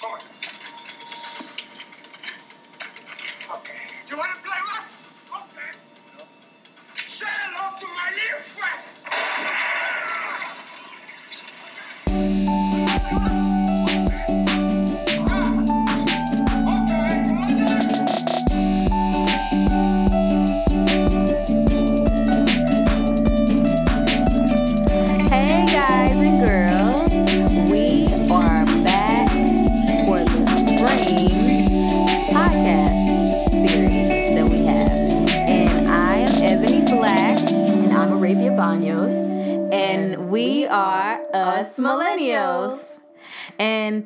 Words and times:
Come 0.00 0.12
on. 0.12 0.20
Okay. 3.58 3.72
Do 4.06 4.14
you 4.14 4.18
want 4.18 4.30
to 4.42 4.47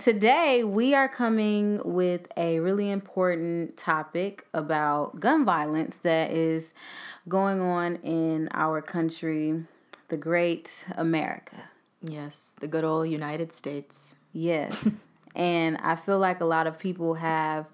today 0.03 0.65
we 0.65 0.97
are 0.97 1.09
coming 1.09 1.81
with 1.85 2.27
a 2.37 2.59
really 2.59 2.91
important 2.91 3.77
topic 3.77 4.45
about 4.53 5.21
gun 5.21 5.45
violence 5.45 5.99
that 5.99 6.33
is 6.33 6.75
going 7.29 7.61
on 7.61 7.95
in 8.03 8.49
our 8.51 8.83
country, 8.83 9.63
the 10.09 10.17
great 10.17 10.87
America. 10.97 11.55
Yes, 12.03 12.57
the 12.61 12.67
good 12.67 12.83
old 12.83 13.11
United 13.11 13.53
States. 13.53 14.17
Yes. 14.33 14.89
and 15.37 15.77
I 15.77 15.95
feel 15.95 16.19
like 16.19 16.41
a 16.41 16.47
lot 16.47 16.67
of 16.67 16.81
people 16.81 17.15
have, 17.15 17.67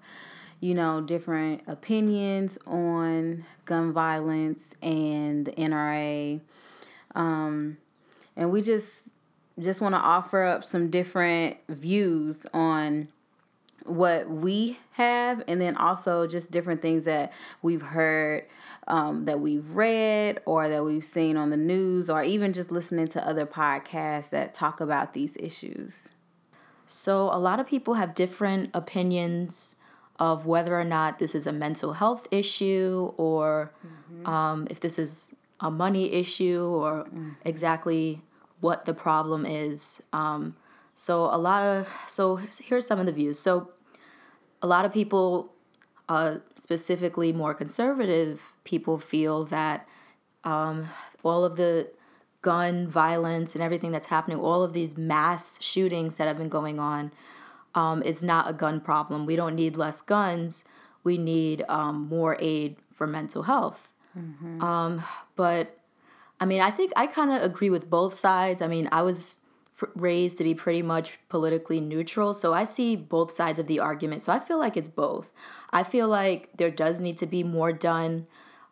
you 0.59 0.75
know, 0.75 1.01
different 1.01 1.63
opinions 1.65 2.59
on 2.67 3.43
gun 3.65 3.91
violence 3.91 4.75
and 4.83 5.47
the 5.47 5.51
NRA. 5.53 6.41
Um, 7.15 7.77
and 8.35 8.51
we 8.51 8.61
just 8.61 9.09
just 9.59 9.81
want 9.81 9.95
to 9.95 9.99
offer 9.99 10.43
up 10.43 10.63
some 10.63 10.89
different 10.89 11.57
views 11.67 12.45
on 12.53 13.09
what 13.85 14.29
we 14.29 14.77
have 14.91 15.43
and 15.47 15.59
then 15.59 15.75
also 15.75 16.27
just 16.27 16.51
different 16.51 16.81
things 16.81 17.05
that 17.05 17.31
we've 17.61 17.81
heard 17.81 18.45
um, 18.87 19.25
that 19.25 19.39
we've 19.39 19.75
read 19.75 20.41
or 20.45 20.67
that 20.69 20.83
we've 20.83 21.03
seen 21.03 21.37
on 21.37 21.49
the 21.49 21.57
news 21.57 22.09
or 22.09 22.23
even 22.23 22.53
just 22.53 22.71
listening 22.71 23.07
to 23.07 23.27
other 23.27 23.45
podcasts 23.45 24.29
that 24.29 24.53
talk 24.53 24.81
about 24.81 25.13
these 25.13 25.37
issues. 25.37 26.09
So, 26.87 27.29
a 27.31 27.37
lot 27.37 27.59
of 27.59 27.67
people 27.67 27.95
have 27.95 28.15
different 28.15 28.71
opinions 28.73 29.75
of 30.17 30.45
whether 30.45 30.77
or 30.77 30.83
not 30.83 31.19
this 31.19 31.35
is 31.35 31.47
a 31.47 31.53
mental 31.53 31.93
health 31.93 32.27
issue 32.31 33.13
or 33.15 33.71
um, 34.25 34.67
if 34.69 34.79
this 34.79 34.99
is 34.99 35.35
a 35.59 35.69
money 35.69 36.11
issue 36.11 36.61
or 36.61 37.07
exactly 37.45 38.21
what 38.59 38.85
the 38.85 38.93
problem 38.93 39.45
is. 39.45 40.01
Um, 40.13 40.55
so, 40.95 41.25
a 41.25 41.37
lot 41.37 41.63
of, 41.63 41.87
so 42.07 42.37
here's 42.61 42.85
some 42.85 42.99
of 42.99 43.05
the 43.05 43.11
views. 43.11 43.39
So, 43.39 43.71
a 44.61 44.67
lot 44.67 44.85
of 44.85 44.93
people, 44.93 45.53
uh, 46.09 46.37
specifically 46.55 47.31
more 47.31 47.53
conservative 47.53 48.51
people, 48.63 48.97
feel 48.97 49.45
that 49.45 49.87
um, 50.43 50.89
all 51.23 51.45
of 51.45 51.55
the 51.55 51.91
gun 52.41 52.87
violence 52.87 53.55
and 53.55 53.63
everything 53.63 53.91
that's 53.91 54.07
happening, 54.07 54.39
all 54.39 54.63
of 54.63 54.73
these 54.73 54.97
mass 54.97 55.61
shootings 55.61 56.15
that 56.17 56.27
have 56.27 56.37
been 56.37 56.49
going 56.49 56.79
on, 56.79 57.11
um, 57.75 58.01
is 58.03 58.23
not 58.23 58.49
a 58.49 58.53
gun 58.53 58.81
problem. 58.81 59.25
We 59.25 59.35
don't 59.35 59.55
need 59.55 59.77
less 59.77 60.01
guns. 60.01 60.65
We 61.03 61.17
need 61.17 61.63
um, 61.69 62.07
more 62.09 62.35
aid 62.39 62.77
for 62.93 63.07
mental 63.07 63.43
health. 63.43 63.91
Um, 64.61 65.03
but 65.35 65.78
I 66.39 66.45
mean, 66.45 66.61
I 66.61 66.71
think 66.71 66.91
I 66.95 67.07
kind 67.07 67.31
of 67.31 67.41
agree 67.41 67.69
with 67.69 67.89
both 67.89 68.13
sides. 68.13 68.61
I 68.61 68.67
mean, 68.67 68.87
I 68.91 69.01
was 69.01 69.39
raised 69.95 70.37
to 70.37 70.43
be 70.43 70.53
pretty 70.53 70.81
much 70.81 71.19
politically 71.29 71.79
neutral, 71.79 72.33
so 72.33 72.53
I 72.53 72.63
see 72.63 72.95
both 72.95 73.31
sides 73.31 73.59
of 73.59 73.67
the 73.67 73.79
argument. 73.79 74.23
So 74.23 74.33
I 74.33 74.39
feel 74.39 74.57
like 74.57 74.75
it's 74.77 74.89
both. 74.89 75.29
I 75.71 75.83
feel 75.83 76.07
like 76.07 76.49
there 76.57 76.71
does 76.71 76.99
need 76.99 77.17
to 77.17 77.25
be 77.25 77.43
more 77.43 77.71
done 77.71 78.27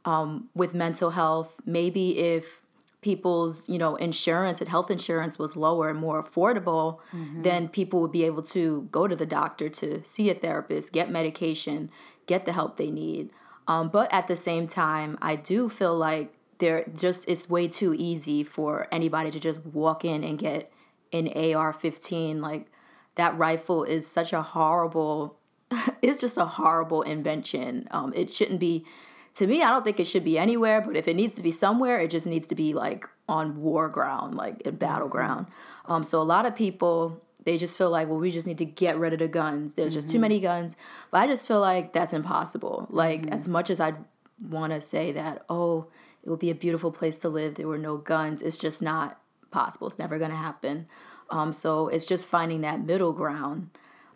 um, 0.05 0.49
with 0.55 0.73
mental 0.73 1.11
health. 1.11 1.55
Maybe 1.65 2.17
if 2.17 2.61
people's 3.01 3.69
you 3.69 3.77
know 3.77 3.95
insurance 3.97 4.59
and 4.59 4.69
health 4.69 4.89
insurance 4.89 5.37
was 5.37 5.55
lower 5.55 5.89
and 5.89 5.99
more 5.99 6.21
affordable 6.21 6.99
then 7.43 7.69
people 7.69 8.01
would 8.01 8.11
be 8.11 8.23
able 8.23 8.41
to 8.41 8.87
go 8.91 9.07
to 9.07 9.15
the 9.15 9.25
doctor 9.25 9.69
to 9.69 10.03
see 10.03 10.31
a 10.31 10.33
therapist 10.33 10.91
get 10.91 11.09
medication 11.09 11.91
get 12.25 12.45
the 12.45 12.51
help 12.51 12.75
they 12.75 12.89
need 12.89 13.29
um, 13.67 13.87
but 13.87 14.11
at 14.11 14.27
the 14.27 14.35
same 14.35 14.65
time 14.65 15.15
i 15.21 15.35
do 15.35 15.69
feel 15.69 15.95
like 15.95 16.33
there 16.59 16.85
just 16.95 17.27
it's 17.29 17.49
way 17.49 17.67
too 17.67 17.93
easy 17.97 18.43
for 18.43 18.87
anybody 18.91 19.31
to 19.31 19.39
just 19.39 19.65
walk 19.65 20.03
in 20.03 20.23
and 20.23 20.39
get 20.39 20.71
an 21.13 21.27
ar-15 21.27 22.41
like 22.41 22.67
that 23.15 23.37
rifle 23.37 23.83
is 23.83 24.05
such 24.05 24.33
a 24.33 24.41
horrible 24.41 25.37
it's 26.01 26.19
just 26.19 26.37
a 26.37 26.45
horrible 26.45 27.01
invention 27.01 27.87
um, 27.91 28.13
it 28.15 28.33
shouldn't 28.33 28.59
be 28.59 28.85
to 29.37 29.45
me, 29.45 29.61
I 29.61 29.69
don't 29.69 29.83
think 29.83 29.99
it 29.99 30.07
should 30.07 30.23
be 30.23 30.39
anywhere, 30.39 30.81
but 30.81 30.95
if 30.95 31.07
it 31.07 31.15
needs 31.15 31.35
to 31.35 31.43
be 31.43 31.51
somewhere, 31.51 31.99
it 31.99 32.09
just 32.09 32.25
needs 32.25 32.47
to 32.47 32.55
be 32.55 32.73
like 32.73 33.07
on 33.29 33.61
war 33.61 33.87
ground, 33.87 34.33
like 34.33 34.65
a 34.65 34.71
battleground. 34.71 35.45
Um, 35.85 36.03
so 36.03 36.19
a 36.19 36.23
lot 36.23 36.47
of 36.47 36.55
people, 36.55 37.21
they 37.45 37.55
just 37.59 37.77
feel 37.77 37.91
like, 37.91 38.07
well, 38.07 38.17
we 38.17 38.31
just 38.31 38.47
need 38.47 38.57
to 38.57 38.65
get 38.65 38.97
rid 38.97 39.13
of 39.13 39.19
the 39.19 39.27
guns. 39.27 39.75
There's 39.75 39.93
just 39.93 40.09
too 40.09 40.17
many 40.17 40.39
guns. 40.39 40.75
But 41.11 41.19
I 41.19 41.27
just 41.27 41.47
feel 41.47 41.59
like 41.59 41.93
that's 41.93 42.13
impossible. 42.13 42.87
Like, 42.89 43.27
as 43.27 43.47
much 43.47 43.69
as 43.69 43.79
I'd 43.79 43.97
want 44.49 44.73
to 44.73 44.81
say 44.81 45.11
that, 45.11 45.45
oh, 45.49 45.85
it 46.27 46.29
would 46.29 46.39
be 46.39 46.51
a 46.51 46.55
beautiful 46.55 46.91
place 46.91 47.17
to 47.19 47.29
live, 47.29 47.55
there 47.55 47.69
were 47.69 47.77
no 47.77 47.95
guns, 47.95 48.41
it's 48.41 48.57
just 48.57 48.81
not 48.81 49.21
possible. 49.49 49.87
It's 49.87 49.97
never 49.97 50.19
going 50.19 50.31
to 50.31 50.35
happen. 50.35 50.87
Um, 51.29 51.53
so 51.53 51.87
it's 51.87 52.05
just 52.05 52.27
finding 52.27 52.59
that 52.61 52.85
middle 52.85 53.13
ground. 53.13 53.69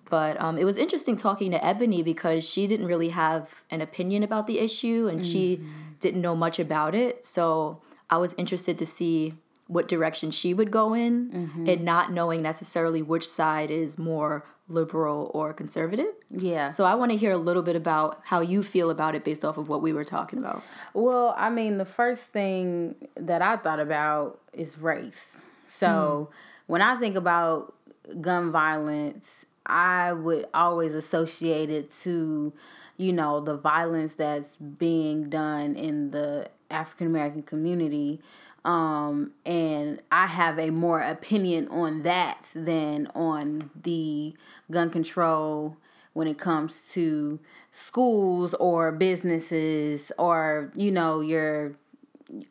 But 0.10 0.40
um, 0.42 0.58
it 0.58 0.66
was 0.66 0.76
interesting 0.76 1.16
talking 1.16 1.52
to 1.52 1.66
Ebony 1.66 2.04
because 2.04 2.48
she 2.48 2.68
didn't 2.68 2.88
really 2.88 3.10
have 3.10 3.64
an 3.72 3.80
opinion 3.80 4.24
about 4.24 4.46
the 4.46 4.60
issue 4.60 5.08
and 5.10 5.26
she 5.26 5.62
didn't 6.02 6.20
know 6.20 6.36
much 6.36 6.60
about 6.60 6.94
it. 6.94 7.24
So 7.24 7.82
I 8.10 8.18
was 8.18 8.34
interested 8.34 8.78
to 8.80 8.86
see 8.86 9.36
what 9.68 9.88
direction 9.88 10.32
she 10.32 10.54
would 10.54 10.70
go 10.70 10.94
in 10.94 11.32
and 11.66 11.86
not 11.86 12.12
knowing 12.12 12.42
necessarily 12.42 13.02
which 13.02 13.26
side 13.26 13.72
is 13.72 13.98
more 13.98 14.44
liberal 14.72 15.32
or 15.34 15.54
conservative. 15.54 16.14
yeah 16.30 16.70
So 16.70 16.86
I 16.86 16.96
want 16.96 17.12
to 17.12 17.18
hear 17.18 17.32
a 17.32 17.38
little 17.38 17.64
bit 17.64 17.76
about 17.76 18.22
how 18.24 18.42
you 18.42 18.64
feel 18.64 18.90
about 18.90 19.16
it 19.16 19.24
based 19.24 19.46
off 19.46 19.58
of 19.58 19.70
what 19.70 19.82
we 19.82 19.94
were 19.94 20.06
talking 20.06 20.40
about. 20.40 20.64
Well, 20.94 21.36
I 21.38 21.50
mean, 21.50 21.78
the 21.78 21.86
first 21.86 22.30
thing 22.32 22.96
that 23.16 23.42
I 23.42 23.58
thought 23.58 23.80
about 23.80 24.40
is 24.54 24.78
race. 24.78 25.38
So 25.68 26.30
hmm. 26.30 26.72
when 26.72 26.82
I 26.82 26.96
think 26.98 27.16
about 27.16 27.74
gun 28.20 28.52
violence, 28.52 29.46
I 29.66 30.14
would 30.14 30.48
always 30.54 30.94
associate 30.94 31.70
it 31.70 31.92
to, 32.02 32.54
you 32.98 33.14
know, 33.14 33.40
the 33.40 33.56
violence 33.56 34.16
that's 34.16 34.56
being 34.56 35.30
done 35.30 35.76
in 35.76 36.12
the 36.12 36.50
African 36.70 37.08
American 37.08 37.44
community. 37.44 38.22
Um, 38.64 39.32
and 39.46 40.02
I 40.12 40.28
have 40.28 40.60
a 40.60 40.70
more 40.70 41.02
opinion 41.02 41.68
on 41.70 42.04
that 42.04 42.48
than 42.54 43.08
on 43.16 43.72
the 43.82 44.36
gun 44.70 44.90
control 44.90 45.78
when 46.14 46.28
it 46.28 46.38
comes 46.38 46.92
to 46.94 47.40
schools 47.72 48.54
or 48.56 48.92
businesses 48.92 50.12
or, 50.18 50.72
you 50.76 50.92
know, 50.92 51.22
your 51.22 51.74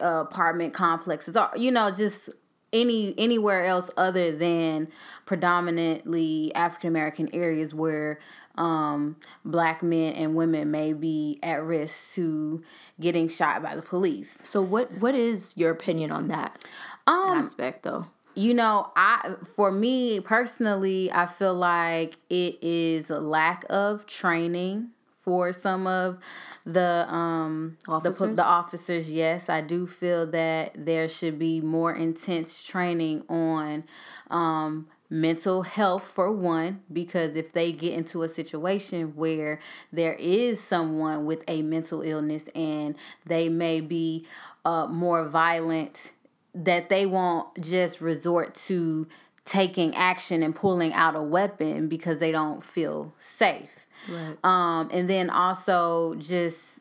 apartment 0.01 0.75
complexes 0.75 1.37
or, 1.37 1.51
you 1.57 1.71
know, 1.71 1.91
just 1.91 2.31
any 2.73 3.15
anywhere 3.19 3.65
else 3.65 3.91
other 3.97 4.33
than 4.33 4.89
predominantly 5.27 6.55
African 6.55 6.89
American 6.89 7.29
areas 7.33 7.75
where 7.75 8.19
um, 8.57 9.17
black 9.45 9.83
men 9.83 10.15
and 10.15 10.35
women 10.35 10.71
may 10.71 10.93
be 10.93 11.39
at 11.43 11.63
risk 11.63 12.15
to 12.15 12.63
getting 13.01 13.29
shot 13.29 13.63
by 13.63 13.75
the 13.75 13.83
police. 13.83 14.37
So 14.45 14.61
what 14.63 14.93
what 15.01 15.15
is 15.15 15.57
your 15.57 15.71
opinion 15.71 16.13
on 16.13 16.29
that 16.29 16.65
aspect 17.07 17.83
though? 17.83 18.07
You 18.35 18.55
know, 18.55 18.93
I 18.95 19.35
for 19.57 19.73
me 19.73 20.21
personally, 20.21 21.11
I 21.13 21.27
feel 21.27 21.55
like 21.55 22.19
it 22.29 22.59
is 22.63 23.11
a 23.11 23.21
lack 23.21 23.65
of 23.69 24.07
training 24.07 24.91
for 25.23 25.53
some 25.53 25.87
of 25.87 26.19
the 26.65 27.07
um 27.13 27.77
the, 27.87 27.93
Officers? 27.93 28.37
the 28.37 28.45
officers. 28.45 29.11
Yes, 29.11 29.49
I 29.49 29.61
do 29.61 29.87
feel 29.87 30.27
that 30.29 30.73
there 30.77 31.09
should 31.09 31.39
be 31.39 31.61
more 31.61 31.95
intense 31.95 32.65
training 32.65 33.25
on 33.29 33.85
um 34.31 34.89
mental 35.13 35.63
health 35.63 36.07
for 36.07 36.31
one 36.31 36.81
because 36.93 37.35
if 37.35 37.53
they 37.53 37.73
get 37.73 37.93
into 37.93 38.23
a 38.23 38.29
situation 38.29 39.17
where 39.17 39.59
there 39.93 40.15
is 40.15 40.63
someone 40.63 41.27
with 41.27 41.43
a 41.49 41.63
mental 41.63 42.01
illness 42.03 42.49
and 42.55 42.95
they 43.27 43.49
may 43.49 43.81
be 43.81 44.25
uh, 44.65 44.87
more 44.87 45.25
violent 45.29 46.13
that 46.55 46.89
they 46.89 47.07
won't 47.07 47.61
just 47.61 48.01
resort 48.01 48.55
to 48.55 49.09
taking 49.45 49.95
action 49.97 50.45
and 50.45 50.55
pulling 50.55 50.93
out 50.93 51.17
a 51.17 51.23
weapon 51.23 51.89
because 51.89 52.19
they 52.19 52.31
don't 52.31 52.63
feel 52.63 53.13
safe. 53.19 53.87
Right. 54.09 54.37
Um, 54.45 54.91
and 54.93 55.09
then 55.09 55.31
also 55.31 56.15
just, 56.19 56.81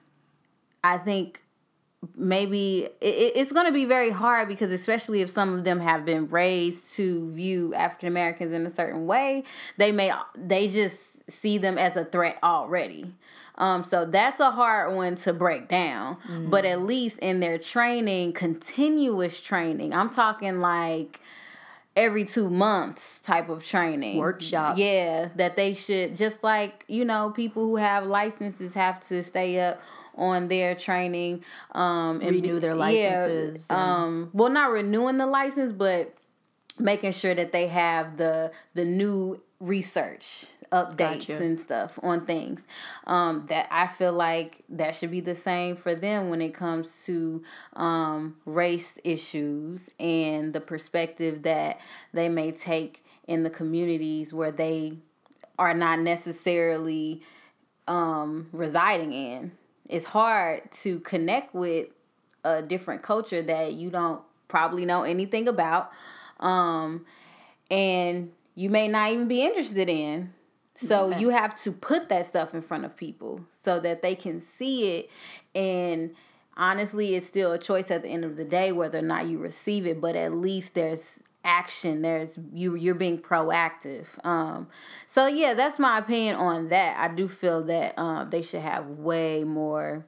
I 0.83 0.97
think 0.97 1.43
maybe 2.15 2.87
it, 3.01 3.33
it's 3.35 3.51
going 3.51 3.65
to 3.65 3.73
be 3.73 3.85
very 3.85 4.09
hard 4.09 4.47
because 4.47 4.71
especially 4.71 5.21
if 5.21 5.29
some 5.29 5.53
of 5.53 5.63
them 5.63 5.79
have 5.79 6.05
been 6.05 6.27
raised 6.27 6.95
to 6.95 7.31
view 7.31 7.73
African 7.73 8.07
Americans 8.07 8.51
in 8.51 8.65
a 8.65 8.69
certain 8.69 9.05
way, 9.05 9.43
they 9.77 9.91
may 9.91 10.13
they 10.35 10.67
just 10.67 11.29
see 11.29 11.57
them 11.57 11.77
as 11.77 11.97
a 11.97 12.05
threat 12.05 12.37
already. 12.43 13.13
Um, 13.57 13.83
so 13.83 14.05
that's 14.05 14.39
a 14.39 14.51
hard 14.51 14.95
one 14.95 15.15
to 15.17 15.33
break 15.33 15.67
down. 15.67 16.15
Mm-hmm. 16.15 16.49
But 16.49 16.63
at 16.63 16.81
least 16.81 17.19
in 17.19 17.41
their 17.41 17.57
training, 17.57 18.33
continuous 18.33 19.41
training, 19.41 19.93
I'm 19.93 20.09
talking 20.09 20.61
like 20.61 21.19
every 21.99 22.25
two 22.25 22.49
months 22.49 23.19
type 23.19 23.49
of 23.49 23.63
training. 23.63 24.17
Workshops. 24.17 24.79
Yeah 24.79 25.29
that 25.35 25.55
they 25.55 25.73
should 25.73 26.15
just 26.15 26.43
like 26.43 26.85
you 26.87 27.05
know 27.05 27.31
people 27.31 27.63
who 27.65 27.77
have 27.77 28.05
licenses 28.05 28.73
have 28.73 28.99
to 28.99 29.23
stay 29.23 29.59
up 29.59 29.81
on 30.15 30.47
their 30.47 30.75
training 30.75 31.43
um 31.71 32.19
and 32.21 32.31
renew 32.31 32.59
their 32.59 32.75
licenses 32.75 33.67
yeah, 33.69 34.03
um 34.03 34.29
well 34.33 34.49
not 34.49 34.71
renewing 34.71 35.17
the 35.17 35.25
license 35.25 35.71
but 35.71 36.13
making 36.77 37.11
sure 37.11 37.33
that 37.33 37.51
they 37.51 37.67
have 37.67 38.17
the 38.17 38.51
the 38.73 38.85
new 38.85 39.41
research 39.59 40.47
updates 40.71 41.27
gotcha. 41.27 41.43
and 41.43 41.59
stuff 41.59 41.99
on 42.03 42.25
things 42.25 42.63
um, 43.07 43.45
that 43.47 43.67
I 43.71 43.87
feel 43.87 44.13
like 44.13 44.63
that 44.69 44.95
should 44.95 45.11
be 45.11 45.21
the 45.21 45.35
same 45.35 45.75
for 45.75 45.95
them 45.95 46.29
when 46.29 46.41
it 46.41 46.53
comes 46.53 47.05
to 47.05 47.43
um, 47.73 48.37
race 48.45 48.97
issues 49.03 49.89
and 49.99 50.53
the 50.53 50.61
perspective 50.61 51.43
that 51.43 51.79
they 52.13 52.29
may 52.29 52.51
take 52.51 53.03
in 53.27 53.43
the 53.43 53.49
communities 53.49 54.33
where 54.33 54.51
they 54.51 54.93
are 55.57 55.73
not 55.73 55.99
necessarily 55.99 57.21
um, 57.87 58.47
residing 58.51 59.13
in. 59.13 59.51
It's 59.87 60.05
hard 60.05 60.71
to 60.71 60.99
connect 60.99 61.53
with 61.53 61.87
a 62.43 62.61
different 62.61 63.01
culture 63.01 63.41
that 63.41 63.73
you 63.73 63.89
don't 63.89 64.21
probably 64.47 64.85
know 64.85 65.03
anything 65.03 65.47
about. 65.47 65.91
Um, 66.39 67.05
and 67.69 68.31
you 68.55 68.69
may 68.69 68.87
not 68.87 69.11
even 69.11 69.27
be 69.27 69.43
interested 69.43 69.89
in. 69.89 70.33
So 70.79 71.07
okay. 71.07 71.19
you 71.19 71.29
have 71.29 71.59
to 71.63 71.71
put 71.71 72.09
that 72.09 72.25
stuff 72.25 72.53
in 72.53 72.61
front 72.61 72.85
of 72.85 72.95
people 72.95 73.45
so 73.51 73.79
that 73.81 74.01
they 74.01 74.15
can 74.15 74.39
see 74.39 74.97
it. 74.97 75.09
And 75.53 76.15
honestly 76.55 77.15
it's 77.15 77.27
still 77.27 77.51
a 77.51 77.57
choice 77.57 77.89
at 77.91 78.03
the 78.03 78.09
end 78.09 78.25
of 78.25 78.35
the 78.35 78.43
day 78.43 78.71
whether 78.71 78.99
or 78.99 79.03
not 79.03 79.25
you 79.25 79.37
receive 79.37 79.87
it 79.87 80.01
but 80.01 80.13
at 80.15 80.33
least 80.33 80.73
there's 80.73 81.21
action. 81.45 82.01
There's 82.01 82.37
you 82.53 82.75
you're 82.75 82.95
being 82.95 83.17
proactive. 83.17 84.07
Um 84.25 84.67
so 85.07 85.27
yeah 85.27 85.53
that's 85.53 85.79
my 85.79 85.97
opinion 85.97 86.35
on 86.35 86.69
that. 86.69 86.97
I 86.97 87.13
do 87.13 87.27
feel 87.27 87.63
that 87.63 87.97
um 87.97 88.29
they 88.29 88.41
should 88.41 88.61
have 88.61 88.87
way 88.87 89.43
more 89.43 90.05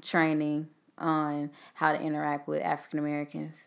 training 0.00 0.68
on 0.98 1.50
how 1.74 1.92
to 1.92 2.00
interact 2.00 2.46
with 2.48 2.62
african 2.62 2.98
americans 2.98 3.64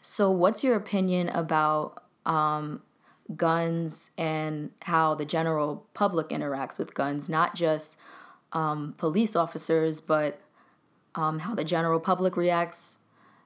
so 0.00 0.30
what's 0.30 0.62
your 0.62 0.76
opinion 0.76 1.28
about 1.30 2.02
um 2.26 2.82
guns 3.36 4.10
and 4.18 4.70
how 4.82 5.14
the 5.14 5.24
general 5.24 5.86
public 5.94 6.28
interacts 6.28 6.78
with 6.78 6.94
guns, 6.94 7.28
not 7.28 7.54
just 7.54 7.98
um, 8.52 8.94
police 8.98 9.34
officers, 9.34 10.00
but 10.00 10.40
um, 11.14 11.40
how 11.40 11.54
the 11.54 11.64
general 11.64 12.00
public 12.00 12.36
reacts 12.36 12.98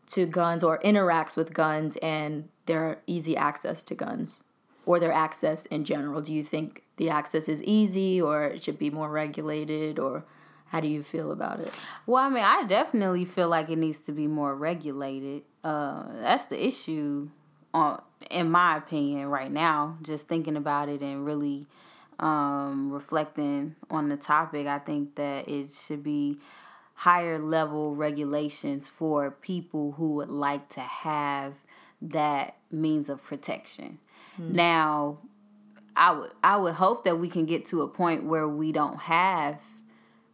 to 0.08 0.26
guns 0.26 0.64
or 0.64 0.78
interacts 0.80 1.36
with 1.36 1.52
guns 1.52 1.96
and 1.98 2.48
their 2.66 3.00
easy 3.06 3.36
access 3.36 3.82
to 3.84 3.94
guns 3.94 4.44
or 4.86 4.98
their 4.98 5.12
access 5.12 5.66
in 5.66 5.84
general. 5.84 6.20
Do 6.20 6.32
you 6.32 6.42
think 6.42 6.82
the 6.96 7.10
access 7.10 7.48
is 7.48 7.62
easy 7.64 8.20
or 8.20 8.44
it 8.44 8.64
should 8.64 8.78
be 8.78 8.90
more 8.90 9.10
regulated 9.10 9.98
or 9.98 10.24
how 10.66 10.80
do 10.80 10.88
you 10.88 11.02
feel 11.02 11.30
about 11.30 11.60
it? 11.60 11.72
Well, 12.06 12.22
I 12.22 12.28
mean, 12.28 12.44
I 12.44 12.64
definitely 12.66 13.24
feel 13.24 13.48
like 13.48 13.70
it 13.70 13.76
needs 13.76 14.00
to 14.00 14.12
be 14.12 14.26
more 14.26 14.54
regulated. 14.54 15.42
Uh, 15.62 16.04
that's 16.20 16.46
the 16.46 16.66
issue 16.66 17.30
on 17.74 18.02
in 18.30 18.50
my 18.50 18.76
opinion 18.76 19.26
right 19.26 19.50
now 19.50 19.96
just 20.02 20.28
thinking 20.28 20.56
about 20.56 20.88
it 20.88 21.00
and 21.00 21.24
really 21.24 21.66
um, 22.18 22.90
reflecting 22.90 23.76
on 23.90 24.08
the 24.08 24.16
topic 24.16 24.66
i 24.66 24.78
think 24.78 25.14
that 25.14 25.48
it 25.48 25.72
should 25.72 26.02
be 26.02 26.38
higher 26.94 27.38
level 27.38 27.94
regulations 27.94 28.88
for 28.88 29.30
people 29.30 29.92
who 29.92 30.14
would 30.14 30.30
like 30.30 30.68
to 30.68 30.80
have 30.80 31.54
that 32.02 32.56
means 32.70 33.08
of 33.08 33.22
protection 33.22 33.98
mm. 34.40 34.50
now 34.50 35.18
i 35.96 36.10
would 36.10 36.30
i 36.42 36.56
would 36.56 36.74
hope 36.74 37.04
that 37.04 37.16
we 37.16 37.28
can 37.28 37.46
get 37.46 37.64
to 37.64 37.82
a 37.82 37.88
point 37.88 38.24
where 38.24 38.48
we 38.48 38.72
don't 38.72 38.98
have 39.00 39.62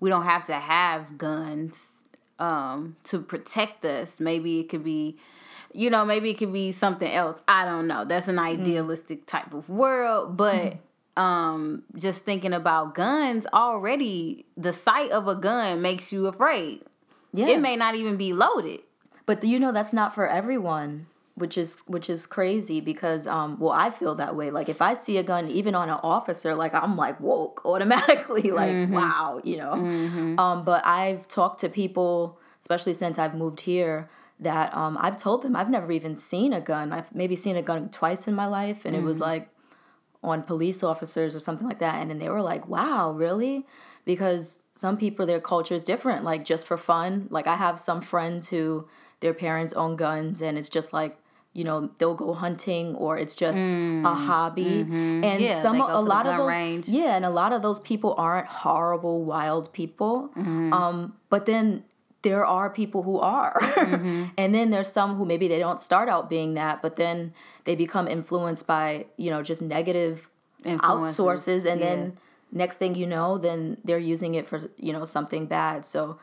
we 0.00 0.08
don't 0.08 0.24
have 0.24 0.46
to 0.46 0.54
have 0.54 1.16
guns 1.18 2.04
um, 2.38 2.96
to 3.04 3.20
protect 3.20 3.84
us 3.84 4.18
maybe 4.18 4.58
it 4.58 4.68
could 4.68 4.82
be 4.82 5.16
you 5.74 5.90
know, 5.90 6.04
maybe 6.04 6.30
it 6.30 6.38
could 6.38 6.52
be 6.52 6.72
something 6.72 7.10
else. 7.10 7.40
I 7.48 7.64
don't 7.64 7.86
know. 7.86 8.04
That's 8.04 8.28
an 8.28 8.36
mm-hmm. 8.36 8.60
idealistic 8.62 9.22
mm. 9.22 9.26
type 9.26 9.52
of 9.52 9.68
world, 9.68 10.36
but 10.36 10.76
mm. 11.16 11.20
um 11.20 11.82
just 11.96 12.24
thinking 12.24 12.52
about 12.52 12.94
guns 12.94 13.46
already 13.52 14.46
the 14.56 14.72
sight 14.72 15.10
of 15.10 15.28
a 15.28 15.34
gun 15.34 15.82
makes 15.82 16.12
you 16.12 16.26
afraid. 16.26 16.82
Yeah. 17.32 17.48
It 17.48 17.60
may 17.60 17.76
not 17.76 17.96
even 17.96 18.16
be 18.16 18.32
loaded. 18.32 18.80
But 19.26 19.42
you 19.42 19.58
know 19.58 19.72
that's 19.72 19.92
not 19.92 20.14
for 20.14 20.28
everyone 20.28 21.06
which 21.34 21.58
is 21.58 21.82
which 21.86 22.08
is 22.08 22.26
crazy 22.26 22.80
because 22.80 23.26
um 23.26 23.58
well 23.58 23.72
I 23.72 23.90
feel 23.90 24.14
that 24.16 24.36
way 24.36 24.50
like 24.50 24.68
if 24.68 24.80
I 24.80 24.94
see 24.94 25.18
a 25.18 25.22
gun 25.22 25.48
even 25.48 25.74
on 25.74 25.88
an 25.88 25.98
officer 26.02 26.54
like 26.54 26.74
I'm 26.74 26.96
like 26.96 27.18
woke 27.20 27.62
automatically 27.64 28.50
like 28.50 28.70
mm-hmm. 28.70 28.94
wow 28.94 29.40
you 29.42 29.56
know 29.56 29.72
mm-hmm. 29.72 30.38
um 30.38 30.64
but 30.64 30.84
I've 30.86 31.26
talked 31.26 31.60
to 31.60 31.68
people 31.68 32.38
especially 32.60 32.94
since 32.94 33.18
I've 33.18 33.34
moved 33.34 33.60
here 33.60 34.08
that 34.40 34.76
um, 34.76 34.98
I've 35.00 35.16
told 35.16 35.42
them 35.42 35.54
I've 35.54 35.70
never 35.70 35.90
even 35.92 36.16
seen 36.16 36.52
a 36.52 36.60
gun. 36.60 36.92
I've 36.92 37.14
maybe 37.14 37.36
seen 37.36 37.56
a 37.56 37.62
gun 37.62 37.88
twice 37.88 38.26
in 38.26 38.34
my 38.34 38.46
life, 38.46 38.84
and 38.84 38.94
mm. 38.94 38.98
it 38.98 39.02
was 39.02 39.18
mm. 39.18 39.22
like 39.22 39.48
on 40.22 40.42
police 40.42 40.82
officers 40.82 41.36
or 41.36 41.40
something 41.40 41.66
like 41.66 41.78
that. 41.78 42.00
And 42.00 42.10
then 42.10 42.18
they 42.18 42.28
were 42.28 42.42
like, 42.42 42.66
wow, 42.66 43.12
really? 43.12 43.66
Because 44.04 44.64
some 44.72 44.96
people, 44.96 45.26
their 45.26 45.40
culture 45.40 45.74
is 45.74 45.82
different, 45.82 46.24
like 46.24 46.44
just 46.44 46.66
for 46.66 46.76
fun. 46.76 47.28
Like 47.30 47.46
I 47.46 47.56
have 47.56 47.78
some 47.78 48.00
friends 48.00 48.48
who 48.48 48.88
their 49.20 49.34
parents 49.34 49.72
own 49.74 49.96
guns, 49.96 50.42
and 50.42 50.58
it's 50.58 50.68
just 50.68 50.92
like, 50.92 51.18
you 51.52 51.62
know, 51.62 51.90
they'll 51.98 52.16
go 52.16 52.34
hunting 52.34 52.96
or 52.96 53.16
it's 53.16 53.36
just 53.36 53.70
mm. 53.70 54.04
a 54.04 54.12
hobby. 54.12 54.64
Mm-hmm. 54.64 55.24
And 55.24 55.40
yeah, 55.40 55.62
some 55.62 55.80
a 55.80 56.00
lot 56.00 56.26
of 56.26 56.36
those 56.36 56.48
range. 56.48 56.88
Yeah, 56.88 57.14
and 57.14 57.24
a 57.24 57.30
lot 57.30 57.52
of 57.52 57.62
those 57.62 57.78
people 57.80 58.14
aren't 58.18 58.48
horrible 58.48 59.24
wild 59.24 59.72
people. 59.72 60.30
Mm-hmm. 60.36 60.72
Um, 60.72 61.14
but 61.30 61.46
then 61.46 61.84
there 62.24 62.44
are 62.44 62.68
people 62.68 63.04
who 63.04 63.20
are. 63.20 63.60
Mm-hmm. 63.60 64.24
and 64.38 64.54
then 64.54 64.70
there's 64.70 64.90
some 64.90 65.14
who 65.14 65.24
maybe 65.24 65.46
they 65.46 65.60
don't 65.60 65.78
start 65.78 66.08
out 66.08 66.28
being 66.28 66.54
that, 66.54 66.82
but 66.82 66.96
then 66.96 67.32
they 67.64 67.76
become 67.76 68.08
influenced 68.08 68.66
by, 68.66 69.06
you 69.16 69.30
know, 69.30 69.42
just 69.42 69.62
negative 69.62 70.28
outsources 70.64 71.70
and 71.70 71.80
yeah. 71.80 71.86
then 71.86 72.18
next 72.50 72.78
thing 72.78 72.94
you 72.94 73.06
know, 73.06 73.38
then 73.38 73.76
they're 73.84 73.98
using 73.98 74.34
it 74.34 74.48
for, 74.48 74.58
you 74.78 74.92
know, 74.92 75.04
something 75.04 75.46
bad. 75.46 75.84
So 75.84 76.18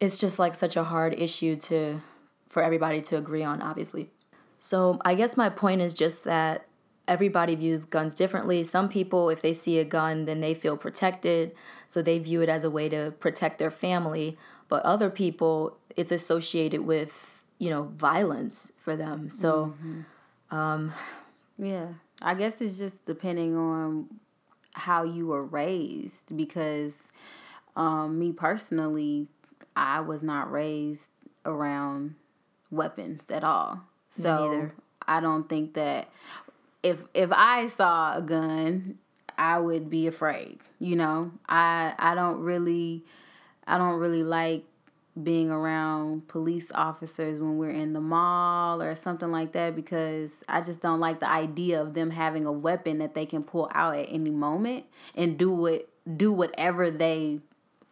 it's 0.00 0.18
just 0.18 0.38
like 0.38 0.54
such 0.54 0.76
a 0.76 0.84
hard 0.84 1.14
issue 1.14 1.56
to 1.56 2.00
for 2.48 2.62
everybody 2.62 3.02
to 3.02 3.16
agree 3.16 3.42
on, 3.42 3.60
obviously. 3.60 4.10
So 4.58 5.00
I 5.04 5.14
guess 5.14 5.36
my 5.36 5.48
point 5.48 5.80
is 5.80 5.92
just 5.92 6.24
that 6.24 6.66
everybody 7.08 7.54
views 7.54 7.84
guns 7.84 8.14
differently. 8.14 8.62
Some 8.64 8.88
people, 8.88 9.28
if 9.28 9.42
they 9.42 9.52
see 9.52 9.78
a 9.78 9.84
gun, 9.84 10.24
then 10.24 10.40
they 10.40 10.54
feel 10.54 10.76
protected. 10.76 11.52
So 11.88 12.00
they 12.00 12.18
view 12.18 12.40
it 12.42 12.48
as 12.48 12.64
a 12.64 12.70
way 12.70 12.88
to 12.88 13.12
protect 13.18 13.58
their 13.58 13.70
family 13.70 14.38
but 14.68 14.82
other 14.84 15.10
people 15.10 15.76
it's 15.96 16.12
associated 16.12 16.80
with 16.82 17.42
you 17.58 17.70
know 17.70 17.84
violence 17.96 18.72
for 18.80 18.96
them. 18.96 19.30
So 19.30 19.74
mm-hmm. 19.82 20.56
um 20.56 20.92
yeah. 21.58 21.88
I 22.22 22.34
guess 22.34 22.60
it's 22.60 22.78
just 22.78 23.04
depending 23.04 23.56
on 23.56 24.08
how 24.72 25.04
you 25.04 25.26
were 25.26 25.44
raised 25.44 26.36
because 26.36 27.08
um 27.76 28.18
me 28.18 28.32
personally 28.32 29.28
i 29.76 30.00
was 30.00 30.22
not 30.22 30.50
raised 30.50 31.10
around 31.44 32.14
weapons 32.70 33.30
at 33.30 33.44
all. 33.44 33.82
So 34.10 34.70
i 35.06 35.20
don't 35.20 35.48
think 35.48 35.74
that 35.74 36.08
if 36.82 37.02
if 37.14 37.30
i 37.32 37.66
saw 37.66 38.16
a 38.16 38.22
gun 38.22 38.98
i 39.36 39.58
would 39.58 39.90
be 39.90 40.06
afraid 40.06 40.58
you 40.78 40.96
know? 40.96 41.32
I 41.48 41.94
i 41.98 42.14
don't 42.14 42.40
really 42.40 43.04
I 43.66 43.78
don't 43.78 43.98
really 43.98 44.22
like 44.22 44.64
being 45.22 45.50
around 45.50 46.26
police 46.26 46.72
officers 46.74 47.38
when 47.38 47.56
we're 47.56 47.70
in 47.70 47.92
the 47.92 48.00
mall 48.00 48.82
or 48.82 48.94
something 48.96 49.30
like 49.30 49.52
that 49.52 49.76
because 49.76 50.42
I 50.48 50.60
just 50.60 50.80
don't 50.80 50.98
like 50.98 51.20
the 51.20 51.30
idea 51.30 51.80
of 51.80 51.94
them 51.94 52.10
having 52.10 52.46
a 52.46 52.52
weapon 52.52 52.98
that 52.98 53.14
they 53.14 53.24
can 53.24 53.44
pull 53.44 53.70
out 53.74 53.96
at 53.96 54.06
any 54.08 54.30
moment 54.32 54.86
and 55.14 55.38
do 55.38 55.50
what 55.50 55.88
do 56.16 56.32
whatever 56.32 56.90
they 56.90 57.40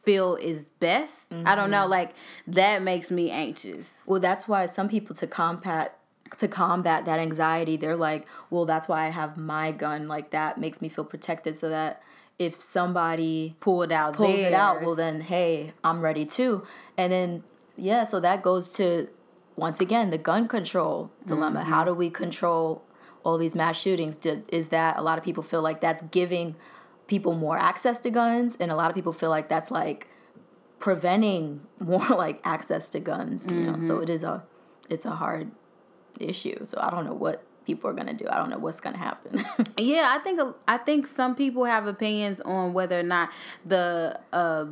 feel 0.02 0.34
is 0.34 0.68
best. 0.80 1.30
Mm-hmm. 1.30 1.46
I 1.46 1.54
don't 1.54 1.70
know, 1.70 1.82
mm-hmm. 1.82 1.90
like 1.90 2.14
that 2.48 2.82
makes 2.82 3.10
me 3.10 3.30
anxious. 3.30 4.02
Well, 4.04 4.20
that's 4.20 4.48
why 4.48 4.66
some 4.66 4.88
people 4.88 5.14
to 5.16 5.26
combat 5.26 5.96
to 6.38 6.48
combat 6.48 7.04
that 7.04 7.18
anxiety, 7.18 7.76
they're 7.76 7.94
like, 7.94 8.26
well, 8.50 8.64
that's 8.64 8.88
why 8.88 9.04
I 9.04 9.10
have 9.10 9.36
my 9.36 9.70
gun. 9.70 10.08
Like 10.08 10.30
that 10.30 10.58
makes 10.58 10.80
me 10.80 10.88
feel 10.88 11.04
protected, 11.04 11.54
so 11.54 11.68
that 11.68 12.02
if 12.42 12.60
somebody 12.60 13.56
pull 13.60 13.82
it 13.82 13.92
out, 13.92 14.14
pulls 14.14 14.38
it 14.38 14.52
out, 14.52 14.82
well 14.82 14.94
then 14.94 15.20
hey, 15.20 15.72
I'm 15.84 16.00
ready 16.00 16.24
too. 16.24 16.64
And 16.96 17.12
then 17.12 17.44
yeah, 17.76 18.04
so 18.04 18.20
that 18.20 18.42
goes 18.42 18.70
to 18.76 19.08
once 19.56 19.80
again 19.80 20.10
the 20.10 20.18
gun 20.18 20.48
control 20.48 21.10
dilemma. 21.26 21.60
Mm-hmm. 21.60 21.70
How 21.70 21.84
do 21.84 21.94
we 21.94 22.10
control 22.10 22.82
all 23.24 23.38
these 23.38 23.54
mass 23.54 23.78
shootings? 23.80 24.16
Do, 24.16 24.42
is 24.48 24.70
that 24.70 24.98
a 24.98 25.02
lot 25.02 25.18
of 25.18 25.24
people 25.24 25.42
feel 25.42 25.62
like 25.62 25.80
that's 25.80 26.02
giving 26.02 26.56
people 27.06 27.34
more 27.34 27.58
access 27.58 28.00
to 28.00 28.10
guns, 28.10 28.56
and 28.56 28.70
a 28.70 28.76
lot 28.76 28.90
of 28.90 28.94
people 28.94 29.12
feel 29.12 29.30
like 29.30 29.48
that's 29.48 29.70
like 29.70 30.08
preventing 30.78 31.60
more 31.78 32.08
like 32.08 32.40
access 32.44 32.90
to 32.90 33.00
guns. 33.00 33.48
You 33.48 33.54
Mm-hmm. 33.54 33.86
so 33.86 34.00
it 34.00 34.10
is 34.10 34.24
a 34.24 34.44
it's 34.90 35.06
a 35.06 35.12
hard 35.12 35.50
issue. 36.18 36.64
So 36.64 36.78
I 36.80 36.90
don't 36.90 37.04
know 37.04 37.14
what 37.14 37.42
people 37.64 37.88
are 37.90 37.92
gonna 37.92 38.14
do. 38.14 38.26
I 38.28 38.36
don't 38.36 38.50
know 38.50 38.58
what's 38.58 38.80
gonna 38.80 38.98
happen. 38.98 39.44
Yeah, 39.78 40.14
I 40.16 40.22
think 40.22 40.40
I 40.68 40.76
think 40.76 41.06
some 41.06 41.34
people 41.34 41.64
have 41.64 41.86
opinions 41.86 42.40
on 42.40 42.72
whether 42.72 42.98
or 43.00 43.02
not 43.02 43.30
the 43.64 44.18
uh, 44.32 44.66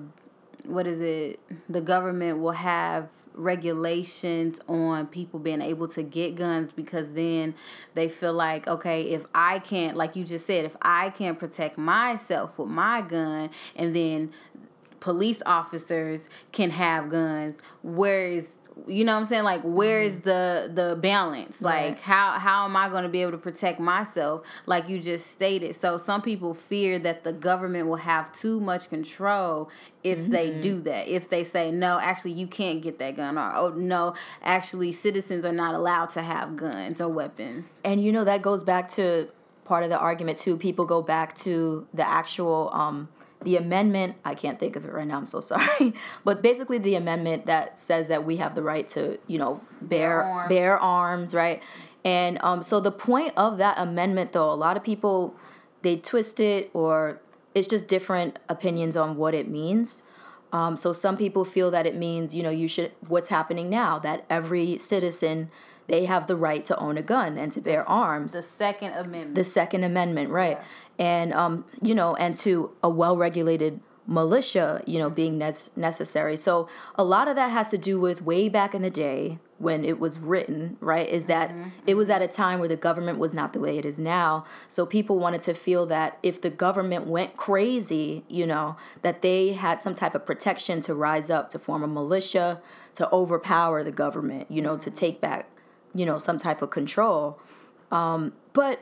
what 0.65 0.87
is 0.87 1.01
it? 1.01 1.41
The 1.69 1.81
government 1.81 2.39
will 2.39 2.53
have 2.53 3.09
regulations 3.35 4.61
on 4.69 5.07
people 5.09 5.41
being 5.41 5.63
able 5.63 5.89
to 5.89 6.03
get 6.03 6.35
guns 6.35 6.71
because 6.71 7.15
then 7.15 7.55
they 7.95 8.09
feel 8.09 8.33
like 8.33 8.69
okay, 8.69 9.03
if 9.03 9.27
I 9.35 9.59
can't, 9.59 9.97
like 9.97 10.17
you 10.17 10.25
just 10.25 10.47
said, 10.47 10.65
if 10.65 10.77
I 10.83 11.11
can't 11.11 11.39
protect 11.39 11.79
myself 11.79 12.59
with 12.59 12.69
my 12.69 13.01
gun, 13.03 13.51
and 13.75 13.97
then 13.97 14.33
police 15.01 15.43
officers 15.47 16.29
can 16.53 16.71
have 16.71 17.09
guns, 17.09 17.57
where 17.83 18.27
is 18.27 18.57
you 18.87 19.05
know 19.05 19.15
what 19.15 19.21
I'm 19.21 19.27
saying? 19.27 19.45
Like 19.45 19.63
where 19.63 20.01
is 20.03 20.21
the 20.21 20.71
the 20.73 20.97
balance? 21.01 21.61
Like 21.61 21.81
Right. 21.95 22.01
how 22.01 22.33
how 22.33 22.65
am 22.65 22.77
I 22.77 22.89
going 22.89 23.03
to 23.05 23.09
be 23.09 23.23
able 23.23 23.33
to 23.33 23.39
protect 23.39 23.81
myself 23.81 24.47
like 24.67 24.89
you 24.89 25.01
just 25.01 25.31
stated? 25.31 25.75
So 25.77 25.97
some 25.97 26.23
people 26.23 26.55
fear 26.55 26.99
that 27.01 27.25
the 27.25 27.33
government 27.33 27.89
will 27.89 27.97
have 27.97 28.33
too 28.33 28.61
much 28.61 28.89
control 28.89 29.71
if 30.03 30.27
they 30.29 30.51
do 30.61 30.81
that. 30.83 31.09
If 31.09 31.29
they 31.29 31.45
say 31.45 31.71
no, 31.71 31.99
actually 32.01 32.33
you 32.33 32.47
can't 32.47 32.81
get 32.83 32.99
that 32.99 33.17
gun 33.17 33.37
or 33.39 33.53
oh 33.55 33.71
no, 33.71 34.15
actually 34.43 34.93
citizens 34.93 35.45
are 35.45 35.53
not 35.53 35.75
allowed 35.75 36.11
to 36.11 36.23
have 36.23 36.57
guns 36.57 37.01
or 37.01 37.09
weapons. 37.09 37.67
And 37.85 38.03
you 38.03 38.13
know 38.13 38.25
that 38.25 38.43
goes 38.43 38.65
back 38.65 38.89
to 38.91 39.29
part 39.65 39.85
of 39.85 39.91
the 39.91 39.99
argument 39.99 40.39
too. 40.39 40.57
People 40.57 40.85
go 40.85 41.01
back 41.03 41.35
to 41.37 41.87
the 41.95 42.07
actual 42.07 42.71
um 42.73 43.09
the 43.43 43.57
amendment. 43.57 44.17
I 44.25 44.35
can't 44.35 44.59
think 44.59 44.77
of 44.77 44.85
it 44.85 44.93
right 44.93 45.07
now. 45.07 45.17
I'm 45.17 45.27
so 45.27 45.41
sorry. 45.41 45.95
But 46.25 46.43
basically, 46.43 46.79
the 46.79 46.95
amendment 46.95 47.47
that 47.47 47.79
says 47.79 48.09
that 48.09 48.25
we 48.25 48.37
have 48.37 48.55
the 48.55 48.63
right 48.63 48.87
to 48.89 49.19
you 49.27 49.39
know 49.39 49.61
bear 49.81 50.23
arms. 50.23 50.49
bear 50.49 50.79
arms, 50.79 51.35
right? 51.35 51.63
And 52.05 52.39
um, 52.43 52.63
so 52.63 52.81
the 52.81 52.93
point 52.93 53.35
of 53.37 53.59
that 53.59 53.79
amendment, 53.79 54.33
though, 54.33 54.51
a 54.51 54.55
lot 54.55 54.77
of 54.77 54.85
people 54.85 55.35
they 55.83 55.97
twist 55.97 56.41
it 56.41 56.71
or 56.75 57.21
it's 57.55 57.69
just 57.69 57.89
different 57.89 58.39
opinions 58.49 58.97
on 58.97 59.17
what 59.17 59.35
it 59.35 59.49
means. 59.49 60.03
Um, 60.53 60.77
so 60.77 60.93
some 60.93 61.17
people 61.17 61.45
feel 61.45 61.71
that 61.71 61.87
it 61.87 61.95
means, 61.97 62.35
you 62.35 62.43
know, 62.43 62.51
you 62.51 62.67
should, 62.69 62.93
what's 63.09 63.29
happening 63.29 63.71
now, 63.71 63.99
that 64.01 64.25
every 64.29 64.79
citizen, 64.79 65.51
they 65.87 66.07
have 66.07 66.27
the 66.27 66.37
right 66.37 66.65
to 66.65 66.77
own 66.77 66.99
a 66.99 67.03
gun 67.03 67.39
and 67.39 67.53
to 67.53 67.61
bear 67.61 67.89
arms. 67.89 68.33
The 68.33 68.41
Second 68.41 68.93
Amendment. 68.93 69.35
the 69.37 69.45
Second 69.45 69.85
Amendment, 69.85 70.31
right? 70.31 70.59
And, 71.01 71.33
um, 71.33 71.65
you 71.83 71.95
know, 71.95 72.15
and 72.15 72.37
to 72.37 72.77
a 72.83 72.89
well 72.89 73.17
regulated 73.17 73.81
militia, 74.07 74.83
you 74.87 74.99
know, 74.99 75.09
being 75.09 75.39
nes- 75.39 75.71
necessary. 75.77 76.37
So 76.37 76.69
a 76.97 77.05
lot 77.05 77.29
of 77.29 77.37
that 77.37 77.51
has 77.51 77.71
to 77.71 77.79
do 77.79 77.99
with 77.99 78.23
way 78.23 78.49
back 78.49 78.75
in 78.75 78.83
the 78.83 78.91
day 78.91 79.39
when 79.59 79.85
it 79.85 80.01
was 80.01 80.19
written, 80.19 80.77
right? 80.81 81.09
Is 81.09 81.27
that 81.27 81.55
it 81.87 81.95
was 81.95 82.11
at 82.11 82.21
a 82.21 82.27
time 82.27 82.59
where 82.59 82.69
the 82.69 82.77
government 82.77 83.19
was 83.19 83.35
not 83.35 83.53
the 83.53 83.61
way 83.61 83.79
it 83.79 83.85
is 83.85 84.01
now. 84.01 84.45
So 84.69 84.85
people 84.85 85.19
wanted 85.19 85.43
to 85.43 85.55
feel 85.55 85.87
that 85.87 86.19
if 86.23 86.41
the 86.41 86.51
government 86.51 87.07
went 87.07 87.37
crazy, 87.37 88.25
you 88.27 88.47
know, 88.47 88.77
that 89.03 89.23
they 89.23 89.53
had 89.53 89.81
some 89.81 89.95
type 89.95 90.15
of 90.15 90.27
protection 90.27 90.81
to 90.83 90.95
rise 90.95 91.31
up, 91.31 91.51
to 91.51 91.59
form 91.59 91.83
a 91.83 91.87
militia, 91.87 92.61
to 92.95 93.11
overpower 93.13 93.85
the 93.85 93.93
government, 93.93 94.51
you 94.51 94.63
know, 94.63 94.77
to 94.79 94.91
take 94.91 95.21
back, 95.21 95.47
you 95.95 96.05
know, 96.05 96.19
some 96.19 96.39
type 96.39 96.63
of 96.63 96.71
control. 96.71 97.39
Um, 97.93 98.33
but 98.55 98.81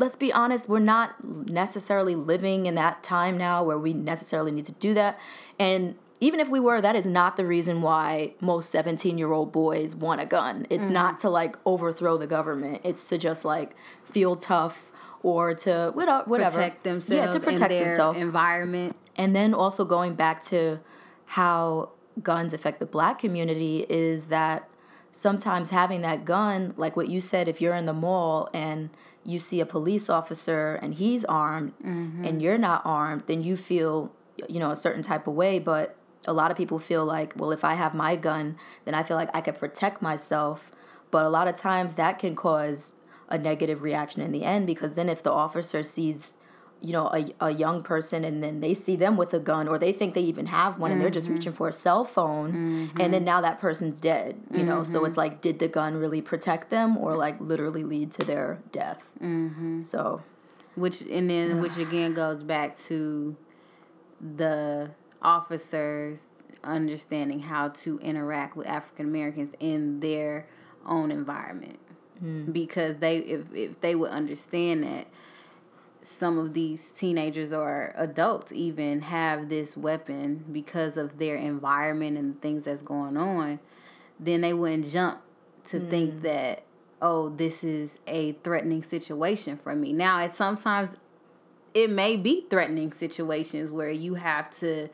let's 0.00 0.16
be 0.16 0.32
honest, 0.32 0.68
we're 0.68 0.78
not 0.78 1.22
necessarily 1.22 2.14
living 2.16 2.64
in 2.66 2.74
that 2.74 3.02
time 3.02 3.36
now 3.36 3.62
where 3.62 3.78
we 3.78 3.92
necessarily 3.92 4.50
need 4.50 4.64
to 4.64 4.72
do 4.72 4.94
that. 4.94 5.20
And 5.58 5.94
even 6.20 6.40
if 6.40 6.48
we 6.48 6.58
were, 6.58 6.80
that 6.80 6.96
is 6.96 7.06
not 7.06 7.36
the 7.36 7.44
reason 7.44 7.82
why 7.82 8.34
most 8.40 8.70
17 8.70 9.18
year 9.18 9.30
old 9.30 9.52
boys 9.52 9.94
want 9.94 10.20
a 10.20 10.26
gun. 10.26 10.66
It's 10.70 10.86
mm-hmm. 10.86 10.94
not 10.94 11.18
to 11.18 11.30
like 11.30 11.56
overthrow 11.66 12.16
the 12.16 12.26
government, 12.26 12.80
it's 12.82 13.08
to 13.10 13.18
just 13.18 13.44
like 13.44 13.76
feel 14.04 14.36
tough 14.36 14.90
or 15.22 15.52
to 15.54 15.92
whate- 15.94 16.26
whatever. 16.26 16.56
protect 16.56 16.82
themselves 16.82 17.34
Yeah, 17.34 17.38
to 17.38 17.44
protect 17.44 17.68
their 17.68 17.84
themselves. 17.84 18.18
environment. 18.18 18.96
And 19.16 19.36
then 19.36 19.52
also 19.52 19.84
going 19.84 20.14
back 20.14 20.40
to 20.44 20.80
how 21.26 21.90
guns 22.22 22.54
affect 22.54 22.80
the 22.80 22.86
black 22.86 23.18
community 23.18 23.84
is 23.88 24.28
that 24.28 24.66
sometimes 25.12 25.70
having 25.70 26.00
that 26.02 26.24
gun, 26.24 26.72
like 26.78 26.96
what 26.96 27.08
you 27.08 27.20
said, 27.20 27.48
if 27.48 27.60
you're 27.60 27.74
in 27.74 27.84
the 27.84 27.92
mall 27.92 28.48
and 28.54 28.88
you 29.24 29.38
see 29.38 29.60
a 29.60 29.66
police 29.66 30.08
officer 30.08 30.74
and 30.76 30.94
he's 30.94 31.24
armed 31.24 31.72
mm-hmm. 31.84 32.24
and 32.24 32.40
you're 32.40 32.58
not 32.58 32.82
armed, 32.84 33.24
then 33.26 33.42
you 33.42 33.56
feel, 33.56 34.12
you 34.48 34.58
know, 34.58 34.70
a 34.70 34.76
certain 34.76 35.02
type 35.02 35.26
of 35.26 35.34
way. 35.34 35.58
But 35.58 35.96
a 36.26 36.32
lot 36.32 36.50
of 36.50 36.56
people 36.56 36.78
feel 36.78 37.04
like, 37.04 37.34
well, 37.36 37.52
if 37.52 37.64
I 37.64 37.74
have 37.74 37.94
my 37.94 38.16
gun, 38.16 38.56
then 38.84 38.94
I 38.94 39.02
feel 39.02 39.16
like 39.16 39.30
I 39.34 39.40
could 39.40 39.58
protect 39.58 40.00
myself. 40.02 40.70
But 41.10 41.24
a 41.24 41.28
lot 41.28 41.48
of 41.48 41.54
times 41.54 41.94
that 41.96 42.18
can 42.18 42.34
cause 42.34 43.00
a 43.28 43.38
negative 43.38 43.82
reaction 43.82 44.22
in 44.22 44.32
the 44.32 44.44
end 44.44 44.66
because 44.66 44.94
then 44.94 45.08
if 45.08 45.22
the 45.22 45.32
officer 45.32 45.82
sees 45.82 46.34
you 46.82 46.92
know 46.92 47.08
a, 47.08 47.26
a 47.40 47.50
young 47.50 47.82
person 47.82 48.24
and 48.24 48.42
then 48.42 48.60
they 48.60 48.72
see 48.72 48.96
them 48.96 49.16
with 49.16 49.34
a 49.34 49.40
gun 49.40 49.68
or 49.68 49.78
they 49.78 49.92
think 49.92 50.14
they 50.14 50.22
even 50.22 50.46
have 50.46 50.78
one 50.78 50.90
and 50.90 51.00
they're 51.00 51.10
just 51.10 51.28
reaching 51.28 51.52
mm-hmm. 51.52 51.58
for 51.58 51.68
a 51.68 51.72
cell 51.72 52.04
phone 52.04 52.54
and 52.54 52.98
then 52.98 53.12
mm-hmm. 53.12 53.24
now 53.24 53.40
that 53.40 53.60
person's 53.60 54.00
dead 54.00 54.40
you 54.50 54.64
know? 54.64 54.82
So 54.82 55.04
it's 55.04 55.12
mm-hmm. 55.12 55.20
like 55.20 55.40
did 55.40 55.58
the 55.58 55.68
gun 55.68 55.96
really 55.96 56.22
protect 56.22 56.70
them 56.70 56.96
or 56.96 57.14
like 57.16 57.40
literally 57.40 57.84
lead 57.84 58.12
to 58.12 58.24
their 58.24 58.60
death? 58.72 59.08
So 59.82 60.22
which 60.74 61.02
and 61.02 61.28
then 61.30 61.60
which 61.62 61.76
again 61.76 62.14
goes 62.14 62.42
back 62.42 62.76
to 62.88 63.36
the 64.20 64.90
officers 65.22 66.26
understanding 66.62 67.40
how 67.40 67.68
to 67.68 67.98
interact 67.98 68.56
with 68.56 68.66
African 68.66 69.06
Americans 69.06 69.54
in 69.60 70.00
their 70.00 70.46
own 70.86 71.10
environment. 71.10 71.78
Mm. 72.22 72.52
Because 72.52 72.98
they 72.98 73.18
if, 73.18 73.52
if 73.54 73.80
they 73.80 73.94
would 73.94 74.10
understand 74.10 74.84
that 74.84 75.06
some 76.02 76.38
of 76.38 76.54
these 76.54 76.90
teenagers 76.90 77.52
or 77.52 77.92
adults 77.96 78.52
even 78.52 79.02
have 79.02 79.48
this 79.48 79.76
weapon 79.76 80.44
because 80.50 80.96
of 80.96 81.18
their 81.18 81.36
environment 81.36 82.16
and 82.16 82.36
the 82.36 82.40
things 82.40 82.64
that's 82.64 82.82
going 82.82 83.16
on 83.16 83.60
then 84.20 84.42
they 84.42 84.52
wouldn't 84.52 84.86
jump 84.86 85.20
to 85.64 85.80
mm. 85.80 85.90
think 85.90 86.22
that 86.22 86.62
oh 87.00 87.30
this 87.30 87.64
is 87.64 87.98
a 88.06 88.32
threatening 88.44 88.82
situation 88.82 89.56
for 89.56 89.74
me. 89.74 89.92
Now 89.92 90.20
it's 90.20 90.36
sometimes 90.36 90.96
it 91.72 91.90
may 91.90 92.16
be 92.16 92.46
threatening 92.50 92.92
situations 92.92 93.70
where 93.70 93.90
you 93.90 94.14
have 94.14 94.50
to 94.50 94.88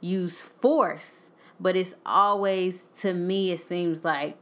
use 0.00 0.40
force 0.40 1.30
but 1.58 1.74
it's 1.74 1.94
always 2.06 2.88
to 2.96 3.12
me 3.12 3.50
it 3.50 3.58
seems 3.58 4.04
like 4.04 4.38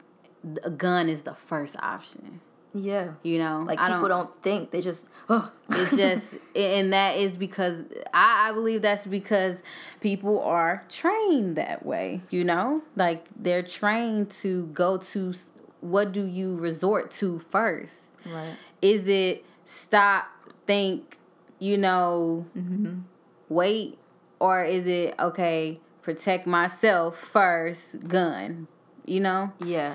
a 0.63 0.71
gun 0.71 1.09
is 1.09 1.23
the 1.23 1.35
first 1.35 1.77
option 1.79 2.41
yeah. 2.76 3.12
You 3.23 3.38
know 3.38 3.64
like 3.66 3.78
I 3.78 3.92
people 3.92 4.09
don't, 4.09 4.42
think 4.42 4.71
they 4.71 4.80
just 4.80 5.09
oh 5.28 5.50
it's 5.71 5.97
just 5.97 6.35
and 6.56 6.92
that 6.92 7.16
is 7.16 7.37
because 7.37 7.83
I, 8.12 8.49
I 8.50 8.52
believe 8.52 8.83
that's 8.83 9.06
because 9.06 9.62
people 10.00 10.40
are 10.42 10.85
trained 10.88 11.56
that 11.56 11.85
way 11.85 12.23
you 12.30 12.45
know? 12.45 12.83
Like 12.95 13.26
they're 13.37 13.62
trained 13.62 14.30
to 14.42 14.66
go 14.68 14.99
to 14.99 15.35
what 15.80 16.12
do 16.12 16.25
you 16.26 16.56
resort 16.56 17.11
to 17.12 17.38
first? 17.38 18.12
Right. 18.25 18.54
Is 18.83 19.09
it 19.09 19.45
stop 19.64 20.26
think 20.66 21.18
you 21.59 21.78
know 21.78 22.47
mm-hmm. 22.56 23.00
wait? 23.49 23.99
Or 24.38 24.64
is 24.64 24.87
it 24.87 25.14
okay 25.18 25.80
protect 26.02 26.47
myself 26.47 27.18
first 27.18 28.06
gun 28.06 28.68
you 29.06 29.21
know? 29.21 29.52
Yeah. 29.64 29.95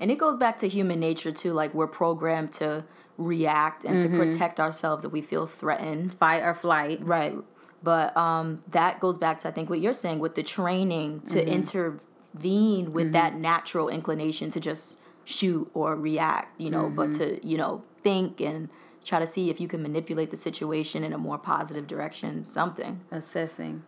And 0.00 0.10
it 0.10 0.18
goes 0.18 0.38
back 0.38 0.58
to 0.58 0.68
human 0.68 1.00
nature 1.00 1.32
too. 1.32 1.52
Like 1.52 1.74
we're 1.74 1.86
programmed 1.86 2.52
to 2.54 2.84
react 3.16 3.84
and 3.84 3.98
to 3.98 4.06
mm-hmm. 4.06 4.16
protect 4.16 4.58
ourselves 4.58 5.04
if 5.04 5.12
we 5.12 5.22
feel 5.22 5.46
threatened. 5.46 6.14
fight 6.14 6.42
or 6.42 6.54
flight 6.54 6.98
Right. 7.02 7.36
But 7.82 8.16
um, 8.16 8.62
that 8.70 8.98
goes 8.98 9.18
back 9.18 9.40
to 9.40 9.48
I 9.48 9.50
think 9.50 9.68
what 9.68 9.78
you're 9.78 9.92
saying 9.92 10.18
with 10.18 10.34
the 10.34 10.42
training 10.42 11.20
to 11.26 11.38
mm-hmm. 11.38 11.50
intervene 11.50 12.92
with 12.92 13.06
mm-hmm. 13.06 13.12
that 13.12 13.36
natural 13.36 13.88
inclination 13.88 14.48
to 14.50 14.60
just 14.60 15.00
shoot 15.24 15.70
or 15.74 15.94
react, 15.94 16.58
you 16.60 16.70
know, 16.70 16.90
but 16.90 17.12
to, 17.12 17.46
you 17.46 17.56
know, 17.56 17.82
think 18.02 18.40
and 18.40 18.68
try 19.04 19.18
to 19.18 19.26
see 19.26 19.50
if 19.50 19.60
you 19.60 19.68
can 19.68 19.82
manipulate 19.82 20.30
the 20.30 20.36
situation 20.36 21.04
in 21.04 21.12
a 21.12 21.18
more 21.18 21.38
positive 21.38 21.86
direction, 21.86 22.44
something. 22.44 23.00
assessing. 23.10 23.84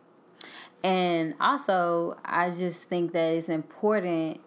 And 0.85 1.35
also, 1.41 2.19
I 2.25 2.51
just 2.51 2.85
think 2.85 3.13
that 3.13 3.33
it's 3.33 3.49
important 3.49 4.41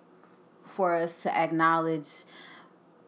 for 0.79 0.95
us 0.95 1.23
to 1.23 1.37
acknowledge 1.37 2.23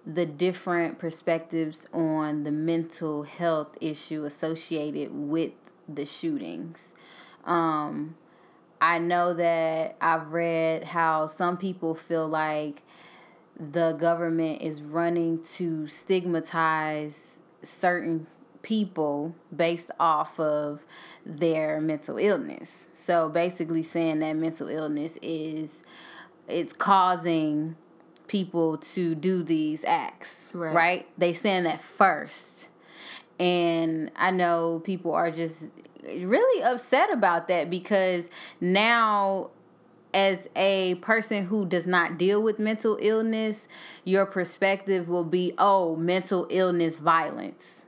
the 0.05 0.25
different 0.25 0.99
perspectives 0.99 1.87
on 1.93 2.43
the 2.43 2.51
mental 2.51 3.23
health 3.23 3.77
issue 3.79 4.25
associated 4.25 5.09
with 5.13 5.53
the 5.87 6.05
shootings. 6.05 6.93
Um, 7.45 8.17
I 8.81 8.99
know 8.99 9.33
that 9.35 9.95
I've 10.01 10.33
read 10.33 10.83
how 10.83 11.27
some 11.27 11.55
people 11.55 11.95
feel 11.95 12.27
like 12.27 12.81
the 13.57 13.93
government 13.93 14.61
is 14.61 14.81
running 14.81 15.41
to 15.53 15.87
stigmatize 15.87 17.39
certain 17.63 18.27
people 18.63 19.33
based 19.55 19.91
off 19.97 20.37
of 20.41 20.81
their 21.25 21.79
mental 21.79 22.17
illness. 22.17 22.87
So 22.93 23.29
basically 23.29 23.83
saying 23.83 24.19
that 24.19 24.35
mental 24.35 24.67
illness 24.67 25.17
is 25.21 25.83
it's 26.51 26.73
causing 26.73 27.75
people 28.27 28.77
to 28.77 29.13
do 29.15 29.43
these 29.43 29.83
acts, 29.85 30.49
right? 30.53 30.73
right? 30.73 31.07
They 31.17 31.33
saying 31.33 31.63
that 31.63 31.81
first. 31.81 32.69
And 33.39 34.11
I 34.15 34.31
know 34.31 34.81
people 34.83 35.13
are 35.13 35.31
just 35.31 35.69
really 36.03 36.63
upset 36.63 37.11
about 37.11 37.47
that 37.47 37.69
because 37.69 38.29
now 38.59 39.51
as 40.13 40.47
a 40.55 40.95
person 40.95 41.45
who 41.45 41.65
does 41.65 41.85
not 41.85 42.17
deal 42.17 42.41
with 42.41 42.59
mental 42.59 42.97
illness, 43.01 43.67
your 44.03 44.25
perspective 44.25 45.07
will 45.07 45.23
be, 45.23 45.53
oh, 45.57 45.95
mental 45.95 46.47
illness 46.49 46.97
violence. 46.97 47.85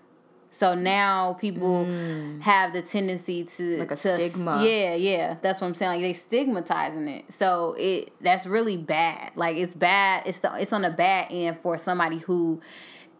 So 0.53 0.75
now 0.75 1.33
people 1.33 1.83
mm. 1.83 2.39
have 2.41 2.74
the 2.74 2.83
tendency 2.83 3.43
to 3.43 3.77
like 3.77 3.91
a 3.91 3.95
to, 3.95 3.98
stigma. 3.98 4.63
Yeah, 4.63 4.93
yeah, 4.93 5.38
that's 5.41 5.60
what 5.60 5.67
I'm 5.67 5.74
saying. 5.74 5.93
Like 5.93 6.01
they 6.01 6.13
stigmatizing 6.13 7.07
it. 7.07 7.33
So 7.33 7.75
it 7.79 8.13
that's 8.22 8.45
really 8.45 8.77
bad. 8.77 9.31
Like 9.36 9.57
it's 9.57 9.74
bad. 9.74 10.27
It's 10.27 10.39
the 10.39 10.53
it's 10.53 10.72
on 10.72 10.83
the 10.83 10.91
bad 10.91 11.29
end 11.31 11.60
for 11.60 11.79
somebody 11.79 12.19
who 12.19 12.62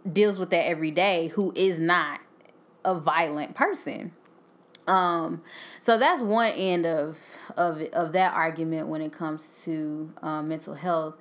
deals 0.10 0.38
with 0.38 0.52
that 0.52 0.68
every 0.68 0.92
day, 0.92 1.30
who 1.30 1.52
is 1.56 1.80
not 1.80 2.20
a 2.86 2.94
violent 2.94 3.56
person. 3.56 4.12
Um, 4.86 5.42
so 5.82 5.98
that's 5.98 6.22
one 6.22 6.52
end 6.52 6.86
of 6.86 7.20
of 7.58 7.82
of 7.94 8.12
that 8.12 8.36
argument 8.36 8.90
when 8.90 9.02
it 9.02 9.12
comes 9.12 9.48
to 9.64 10.14
um, 10.22 10.50
mental 10.50 10.76
health. 10.76 11.16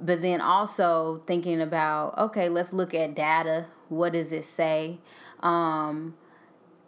But 0.00 0.22
then 0.22 0.40
also 0.40 1.22
thinking 1.26 1.60
about 1.60 2.16
okay, 2.18 2.48
let's 2.48 2.72
look 2.72 2.94
at 2.94 3.14
data. 3.14 3.66
What 3.88 4.12
does 4.12 4.32
it 4.32 4.44
say? 4.44 4.98
Um, 5.40 6.14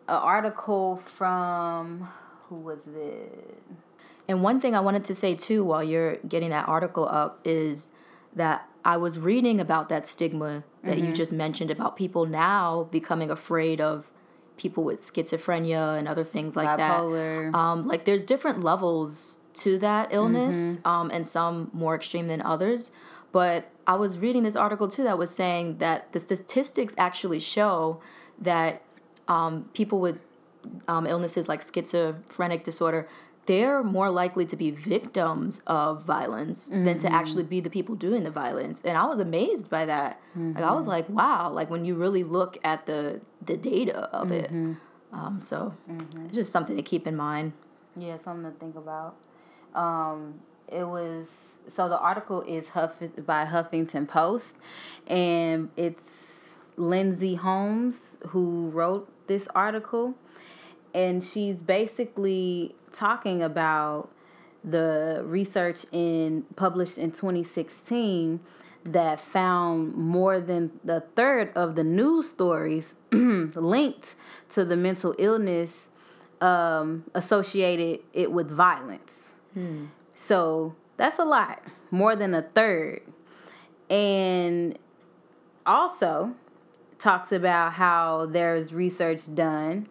an 0.09 0.17
article 0.17 0.99
from 1.05 2.09
who 2.49 2.57
was 2.57 2.81
it? 2.87 3.63
And 4.29 4.43
one 4.43 4.61
thing 4.61 4.77
I 4.77 4.81
wanted 4.81 5.05
to 5.07 5.15
say 5.15 5.35
too, 5.35 5.65
while 5.65 5.83
you're 5.83 6.17
getting 6.19 6.51
that 6.51 6.69
article 6.69 7.09
up, 7.09 7.41
is 7.45 7.93
that 8.35 8.69
I 8.85 8.97
was 8.97 9.19
reading 9.19 9.61
about 9.61 9.89
that 9.89 10.07
stigma 10.07 10.65
that 10.85 10.97
mm-hmm. 10.97 11.07
you 11.07 11.13
just 11.13 11.33
mentioned 11.33 11.71
about 11.71 11.97
people 11.97 12.27
now 12.27 12.89
becoming 12.91 13.31
afraid 13.31 13.81
of 13.81 14.11
people 14.57 14.85
with 14.85 15.01
schizophrenia 15.01 15.99
and 15.99 16.07
other 16.07 16.25
things 16.25 16.57
like 16.57 16.79
Bipolar. 16.79 17.51
that. 17.51 17.59
Um, 17.59 17.87
like 17.87 18.05
there's 18.05 18.25
different 18.25 18.63
levels 18.63 19.41
to 19.55 19.79
that 19.79 20.09
illness, 20.13 20.79
mm-hmm. 20.79 20.89
um, 20.89 21.11
and 21.13 21.27
some 21.27 21.71
more 21.73 21.95
extreme 21.95 22.29
than 22.29 22.43
others. 22.43 22.93
But 23.33 23.71
I 23.87 23.95
was 23.95 24.19
reading 24.19 24.43
this 24.43 24.57
article 24.57 24.89
too 24.89 25.05
that 25.05 25.19
was 25.19 25.35
saying 25.35 25.79
that 25.79 26.13
the 26.13 26.21
statistics 26.21 26.95
actually 26.99 27.41
show 27.41 28.01
that 28.39 28.83
um, 29.29 29.69
people 29.75 30.01
with 30.01 30.19
um, 30.89 31.07
illnesses 31.07 31.49
like 31.49 31.63
schizophrenic 31.63 32.65
disorder 32.65 33.09
they're 33.47 33.83
more 33.83 34.11
likely 34.11 34.45
to 34.47 34.57
be 34.57 34.71
victims 34.71 35.61
of 35.67 36.05
violence 36.05 36.71
mm-hmm. 36.71 36.85
than 36.85 36.99
to 36.99 37.11
actually 37.11 37.43
be 37.43 37.59
the 37.59 37.71
people 37.71 37.95
doing 37.95 38.23
the 38.23 38.31
violence 38.31 38.81
and 38.83 38.99
i 38.99 39.05
was 39.07 39.19
amazed 39.19 39.71
by 39.71 39.85
that 39.85 40.21
mm-hmm. 40.31 40.53
like 40.53 40.63
i 40.63 40.73
was 40.73 40.85
mm-hmm. 40.85 40.93
like 40.93 41.09
wow 41.09 41.51
like 41.51 41.71
when 41.71 41.85
you 41.85 41.95
really 41.95 42.23
look 42.23 42.59
at 42.63 42.87
the 42.87 43.21
the 43.45 43.57
data 43.57 44.09
of 44.15 44.29
mm-hmm. 44.29 44.73
it 44.73 44.77
um, 45.13 45.41
so 45.41 45.75
mm-hmm. 45.91 46.27
it's 46.27 46.35
just 46.35 46.53
something 46.53 46.77
to 46.77 46.83
keep 46.83 47.07
in 47.07 47.17
mind 47.17 47.53
yeah 47.97 48.17
something 48.19 48.53
to 48.53 48.59
think 48.59 48.77
about 48.77 49.17
um, 49.75 50.41
it 50.69 50.85
was 50.85 51.27
so 51.69 51.89
the 51.89 51.99
article 51.99 52.43
is 52.43 52.71
Huff 52.71 53.01
by 53.25 53.45
Huffington 53.45 54.09
Post, 54.09 54.57
and 55.07 55.71
it's 55.77 56.55
Lindsay 56.77 57.37
Holmes 57.37 58.17
who 58.29 58.71
wrote 58.71 59.09
this 59.27 59.47
article, 59.55 60.15
and 60.95 61.23
she's 61.23 61.57
basically 61.57 62.75
talking 62.93 63.43
about 63.43 64.09
the 64.65 65.23
research 65.25 65.87
in 65.93 66.45
published 66.57 66.99
in 66.99 67.13
2016 67.13 68.41
that 68.85 69.21
found 69.21 69.95
more 69.95 70.41
than 70.41 70.71
the 70.85 71.01
third 71.15 71.53
of 71.55 71.77
the 71.77 71.85
news 71.85 72.29
stories 72.29 72.97
linked 73.13 74.15
to 74.49 74.65
the 74.65 74.77
mental 74.77 75.15
illness 75.19 75.89
um, 76.41 77.05
associated 77.15 78.01
it 78.13 78.33
with 78.33 78.51
violence. 78.51 79.30
So 80.15 80.75
that's 80.97 81.19
a 81.19 81.25
lot, 81.25 81.63
more 81.91 82.15
than 82.17 82.35
a 82.35 82.43
third. 82.43 83.03
And 83.89 84.79
also 85.67 86.35
talks 86.99 87.33
about 87.33 87.73
how 87.73 88.27
there's 88.27 88.73
research 88.73 89.35
done 89.35 89.89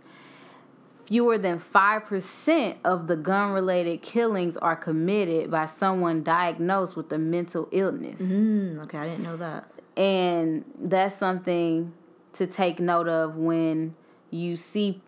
fewer 1.09 1.39
than 1.39 1.59
5% 1.59 2.75
of 2.85 3.07
the 3.07 3.15
gun 3.15 3.51
related 3.51 3.99
killings 4.03 4.55
are 4.57 4.75
committed 4.75 5.49
by 5.49 5.65
someone 5.65 6.21
diagnosed 6.21 6.95
with 6.95 7.11
a 7.11 7.17
mental 7.17 7.67
illness. 7.71 8.21
Mm, 8.21 8.83
okay, 8.83 8.99
I 8.99 9.05
didn't 9.05 9.23
know 9.23 9.37
that. 9.37 9.71
And 9.97 10.63
that's 10.79 11.15
something 11.15 11.93
to 12.33 12.45
take 12.45 12.79
note 12.79 13.07
of 13.07 13.35
when 13.35 13.95
you 14.29 14.55
see 14.55 15.01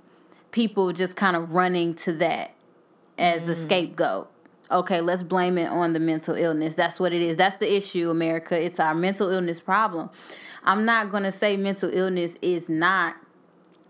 people 0.50 0.92
just 0.92 1.16
kind 1.16 1.36
of 1.36 1.54
running 1.54 1.94
to 1.94 2.14
that 2.14 2.56
as 3.20 3.44
mm. 3.44 3.50
a 3.50 3.56
scapegoat. 3.56 4.31
Okay, 4.72 5.02
let's 5.02 5.24
blame 5.24 5.58
it 5.58 5.70
on 5.70 5.94
the 5.94 6.00
mental 6.00 6.36
illness. 6.36 6.76
That's 6.76 7.00
what 7.00 7.14
it 7.14 7.22
is. 7.22 7.36
That's 7.36 7.58
the 7.58 7.76
issue, 7.76 8.10
America. 8.10 8.60
It's 8.60 8.80
our 8.80 8.96
mental 8.96 9.30
illness 9.30 9.60
problem. 9.60 10.10
I'm 10.64 10.86
not 10.86 11.12
going 11.12 11.24
to 11.24 11.32
say 11.32 11.58
mental 11.58 11.90
illness 11.92 12.38
is 12.42 12.70
not 12.70 13.16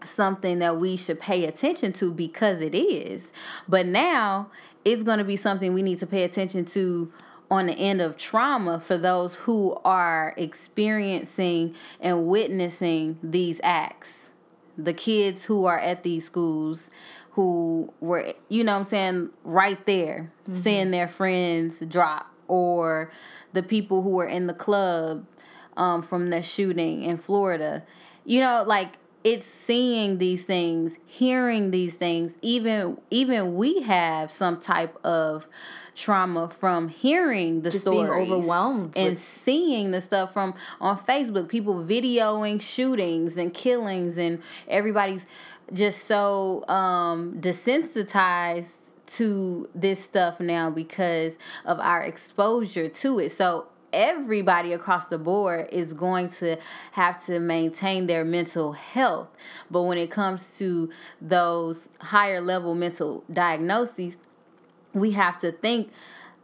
something 0.03 0.59
that 0.59 0.77
we 0.77 0.97
should 0.97 1.19
pay 1.19 1.45
attention 1.45 1.93
to 1.93 2.11
because 2.11 2.61
it 2.61 2.73
is. 2.73 3.31
But 3.67 3.85
now 3.85 4.49
it's 4.83 5.03
going 5.03 5.19
to 5.19 5.23
be 5.23 5.35
something 5.35 5.73
we 5.73 5.83
need 5.83 5.99
to 5.99 6.07
pay 6.07 6.23
attention 6.23 6.65
to 6.65 7.11
on 7.51 7.67
the 7.67 7.73
end 7.73 8.01
of 8.01 8.17
trauma 8.17 8.79
for 8.79 8.97
those 8.97 9.35
who 9.35 9.77
are 9.83 10.33
experiencing 10.37 11.75
and 11.99 12.25
witnessing 12.25 13.19
these 13.21 13.59
acts. 13.63 14.30
The 14.83 14.93
kids 14.93 15.45
who 15.45 15.65
are 15.65 15.79
at 15.79 16.03
these 16.03 16.25
schools 16.25 16.89
who 17.31 17.93
were, 18.01 18.33
you 18.49 18.63
know 18.63 18.75
I'm 18.75 18.83
saying, 18.83 19.29
right 19.43 19.83
there, 19.85 20.31
mm-hmm. 20.43 20.53
seeing 20.53 20.91
their 20.91 21.07
friends 21.07 21.79
drop, 21.87 22.33
or 22.47 23.11
the 23.53 23.63
people 23.63 24.01
who 24.01 24.09
were 24.09 24.27
in 24.27 24.47
the 24.47 24.53
club 24.53 25.25
um, 25.77 26.01
from 26.01 26.29
the 26.29 26.41
shooting 26.41 27.03
in 27.03 27.17
Florida. 27.17 27.83
You 28.25 28.41
know, 28.41 28.63
like 28.65 28.97
it's 29.23 29.45
seeing 29.45 30.17
these 30.17 30.43
things 30.43 30.97
hearing 31.05 31.71
these 31.71 31.95
things. 31.95 32.35
Even 32.41 32.99
even 33.09 33.55
we 33.55 33.81
have 33.81 34.31
some 34.31 34.59
type 34.59 34.97
of 35.03 35.47
trauma 35.93 36.47
from 36.49 36.87
hearing 36.87 37.61
the 37.61 37.69
Just 37.69 37.81
stories 37.83 38.09
being 38.09 38.31
overwhelmed 38.33 38.97
and 38.97 39.11
with- 39.11 39.19
seeing 39.19 39.91
the 39.91 40.01
stuff 40.01 40.33
from 40.33 40.53
on 40.79 40.97
Facebook 40.97 41.49
people 41.49 41.83
videoing 41.83 42.61
shootings 42.61 43.35
and 43.37 43.53
killings 43.53 44.17
and 44.17 44.41
everybody's 44.67 45.25
just 45.73 46.05
so 46.05 46.65
um 46.69 47.35
desensitized 47.39 48.75
to 49.05 49.69
this 49.75 50.01
stuff 50.01 50.39
now 50.39 50.69
because 50.69 51.37
of 51.65 51.79
our 51.79 52.01
exposure 52.01 52.87
to 52.87 53.19
it. 53.19 53.31
So 53.31 53.67
everybody 53.93 54.73
across 54.73 55.07
the 55.07 55.17
board 55.17 55.69
is 55.71 55.93
going 55.93 56.29
to 56.29 56.57
have 56.93 57.23
to 57.25 57.39
maintain 57.39 58.07
their 58.07 58.25
mental 58.25 58.73
health. 58.73 59.29
But 59.69 59.83
when 59.83 59.97
it 59.97 60.11
comes 60.11 60.57
to 60.59 60.89
those 61.21 61.89
higher 61.99 62.41
level 62.41 62.75
mental 62.75 63.23
diagnoses, 63.31 64.17
we 64.93 65.11
have 65.11 65.39
to 65.41 65.51
think 65.51 65.91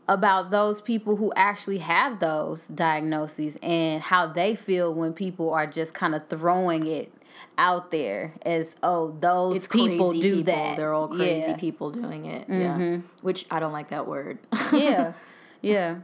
about 0.07 0.51
those 0.51 0.79
people 0.79 1.17
who 1.17 1.33
actually 1.36 1.79
have 1.79 2.19
those 2.19 2.65
diagnoses 2.67 3.57
and 3.62 4.01
how 4.01 4.27
they 4.27 4.55
feel 4.55 4.93
when 4.93 5.13
people 5.13 5.53
are 5.53 5.67
just 5.67 5.93
kind 5.93 6.15
of 6.15 6.27
throwing 6.29 6.88
it 6.88 7.12
out 7.57 7.91
there 7.91 8.33
as 8.43 8.75
oh 8.81 9.15
those 9.19 9.57
it's 9.57 9.67
people 9.67 10.12
do 10.12 10.38
people. 10.38 10.43
that 10.43 10.75
they're 10.77 10.93
all 10.93 11.07
crazy 11.07 11.51
yeah. 11.51 11.57
people 11.57 11.91
doing 11.91 12.25
it 12.25 12.47
mm-hmm. 12.47 12.81
yeah 12.81 12.97
which 13.21 13.45
i 13.51 13.60
don't 13.60 13.73
like 13.73 13.89
that 13.89 14.07
word 14.07 14.39
yeah 14.73 15.13
yeah 15.62 15.97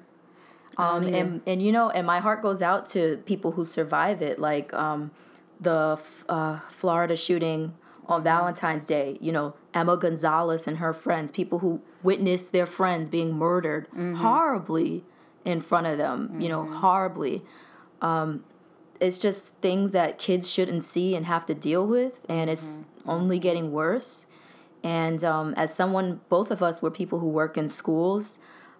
um, 0.77 1.05
and 1.05 1.41
and 1.45 1.61
you 1.61 1.71
know, 1.71 1.89
and 1.89 2.05
my 2.05 2.19
heart 2.19 2.41
goes 2.41 2.61
out 2.61 2.85
to 2.87 3.17
people 3.25 3.51
who 3.51 3.63
survive 3.63 4.21
it, 4.21 4.39
like 4.39 4.73
um, 4.73 5.11
the 5.59 5.99
uh, 6.29 6.59
Florida 6.69 7.15
shooting 7.15 7.73
on 8.07 8.19
mm-hmm. 8.19 8.23
Valentine's 8.23 8.85
Day. 8.85 9.17
You 9.21 9.31
know, 9.31 9.55
Emma 9.73 9.97
Gonzalez 9.97 10.67
and 10.67 10.77
her 10.77 10.93
friends, 10.93 11.31
people 11.31 11.59
who 11.59 11.81
witnessed 12.01 12.51
their 12.51 12.65
friends 12.65 13.09
being 13.09 13.33
murdered 13.33 13.87
mm-hmm. 13.89 14.15
horribly 14.15 15.03
in 15.45 15.61
front 15.61 15.87
of 15.87 15.97
them. 15.97 16.29
Mm-hmm. 16.29 16.41
You 16.41 16.49
know, 16.49 16.63
mm-hmm. 16.63 16.75
horribly. 16.75 17.43
Um, 18.01 18.43
it's 18.99 19.17
just 19.17 19.57
things 19.57 19.91
that 19.91 20.17
kids 20.17 20.49
shouldn't 20.51 20.83
see 20.83 21.15
and 21.15 21.25
have 21.25 21.45
to 21.47 21.53
deal 21.53 21.85
with, 21.85 22.21
and 22.29 22.49
it's 22.49 22.85
only 23.05 23.37
getting 23.37 23.71
worse. 23.71 24.27
And 24.83 25.23
um, 25.23 25.53
as 25.55 25.73
someone, 25.73 26.21
both 26.29 26.51
of 26.51 26.61
us 26.61 26.81
were 26.81 26.91
people 26.91 27.19
who 27.19 27.29
work 27.29 27.57
in 27.57 27.69
schools. 27.69 28.39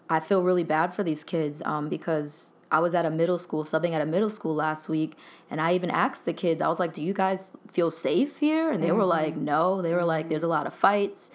I 0.10 0.20
feel 0.20 0.44
really 0.44 0.64
bad 0.64 0.94
for 0.94 1.04
these 1.04 1.24
kids 1.24 1.62
um, 1.64 1.90
because 1.90 2.54
I 2.72 2.80
was 2.80 2.96
at 2.96 3.06
a 3.06 3.12
middle 3.12 3.38
school, 3.38 3.64
subbing 3.64 3.92
at 3.92 4.02
a 4.02 4.06
middle 4.06 4.30
school 4.30 4.56
last 4.56 4.90
week, 4.90 5.16
and 5.50 5.62
I 5.62 5.74
even 5.76 5.92
asked 5.92 6.26
the 6.26 6.34
kids, 6.34 6.62
I 6.62 6.68
was 6.68 6.80
like, 6.80 6.94
Do 6.94 7.04
you 7.04 7.14
guys 7.14 7.56
feel 7.72 7.92
safe 7.92 8.40
here? 8.40 8.72
And 8.72 8.84
they 8.84 8.92
were 8.92 9.02
mm-hmm. 9.02 9.10
like, 9.10 9.36
No. 9.36 9.82
They 9.82 9.94
were 9.94 10.04
like, 10.04 10.30
There's 10.30 10.44
a 10.44 10.48
lot 10.48 10.66
of 10.66 10.74
fights. 10.74 11.32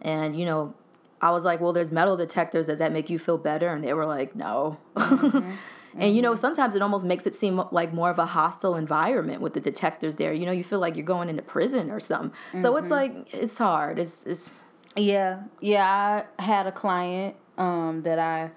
And, 0.00 0.34
you 0.34 0.46
know, 0.46 0.74
I 1.20 1.30
was 1.30 1.44
like, 1.44 1.60
Well, 1.60 1.72
there's 1.72 1.92
metal 1.92 2.16
detectors. 2.16 2.68
Does 2.68 2.78
that 2.78 2.92
make 2.92 3.10
you 3.10 3.18
feel 3.18 3.38
better? 3.38 3.68
And 3.68 3.84
they 3.84 3.92
were 3.92 4.06
like, 4.06 4.34
No. 4.34 4.78
Mm-hmm. 4.96 5.52
And 5.96 6.14
you 6.14 6.22
know, 6.22 6.32
mm-hmm. 6.32 6.38
sometimes 6.38 6.76
it 6.76 6.82
almost 6.82 7.06
makes 7.06 7.26
it 7.26 7.34
seem 7.34 7.62
like 7.72 7.92
more 7.92 8.10
of 8.10 8.18
a 8.18 8.26
hostile 8.26 8.76
environment 8.76 9.40
with 9.40 9.54
the 9.54 9.60
detectors 9.60 10.16
there. 10.16 10.32
You 10.32 10.46
know, 10.46 10.52
you 10.52 10.62
feel 10.62 10.78
like 10.78 10.96
you're 10.96 11.04
going 11.04 11.28
into 11.28 11.42
prison 11.42 11.90
or 11.90 11.98
something. 11.98 12.60
So 12.60 12.76
it's 12.76 12.90
like 12.90 13.34
it's 13.34 13.58
hard. 13.58 13.98
It's 13.98 14.24
it's 14.26 14.62
Yeah, 14.96 15.44
yeah. 15.60 16.24
I 16.38 16.42
had 16.42 16.66
a 16.66 16.72
client 16.72 17.36
um, 17.58 18.02
that 18.04 18.18
I 18.18 18.50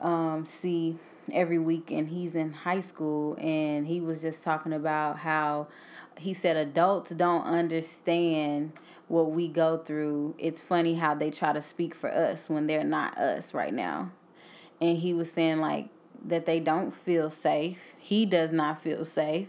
um, 0.00 0.46
see 0.46 0.96
every 1.32 1.58
week, 1.58 1.90
and 1.90 2.08
he's 2.08 2.34
in 2.34 2.52
high 2.52 2.80
school, 2.80 3.36
and 3.40 3.86
he 3.86 4.00
was 4.00 4.22
just 4.22 4.42
talking 4.42 4.72
about 4.72 5.18
how 5.18 5.66
he 6.18 6.32
said 6.32 6.56
adults 6.56 7.10
don't 7.10 7.44
understand 7.44 8.72
what 9.08 9.30
we 9.30 9.48
go 9.48 9.78
through. 9.78 10.34
It's 10.38 10.62
funny 10.62 10.94
how 10.94 11.14
they 11.14 11.30
try 11.30 11.52
to 11.52 11.62
speak 11.62 11.94
for 11.94 12.10
us 12.10 12.48
when 12.48 12.66
they're 12.66 12.84
not 12.84 13.18
us 13.18 13.52
right 13.52 13.72
now. 13.72 14.12
And 14.80 14.98
he 14.98 15.12
was 15.12 15.30
saying 15.32 15.60
like 15.60 15.88
that 16.24 16.46
they 16.46 16.60
don't 16.60 16.92
feel 16.92 17.30
safe. 17.30 17.94
He 17.98 18.26
does 18.26 18.52
not 18.52 18.80
feel 18.80 19.04
safe, 19.04 19.48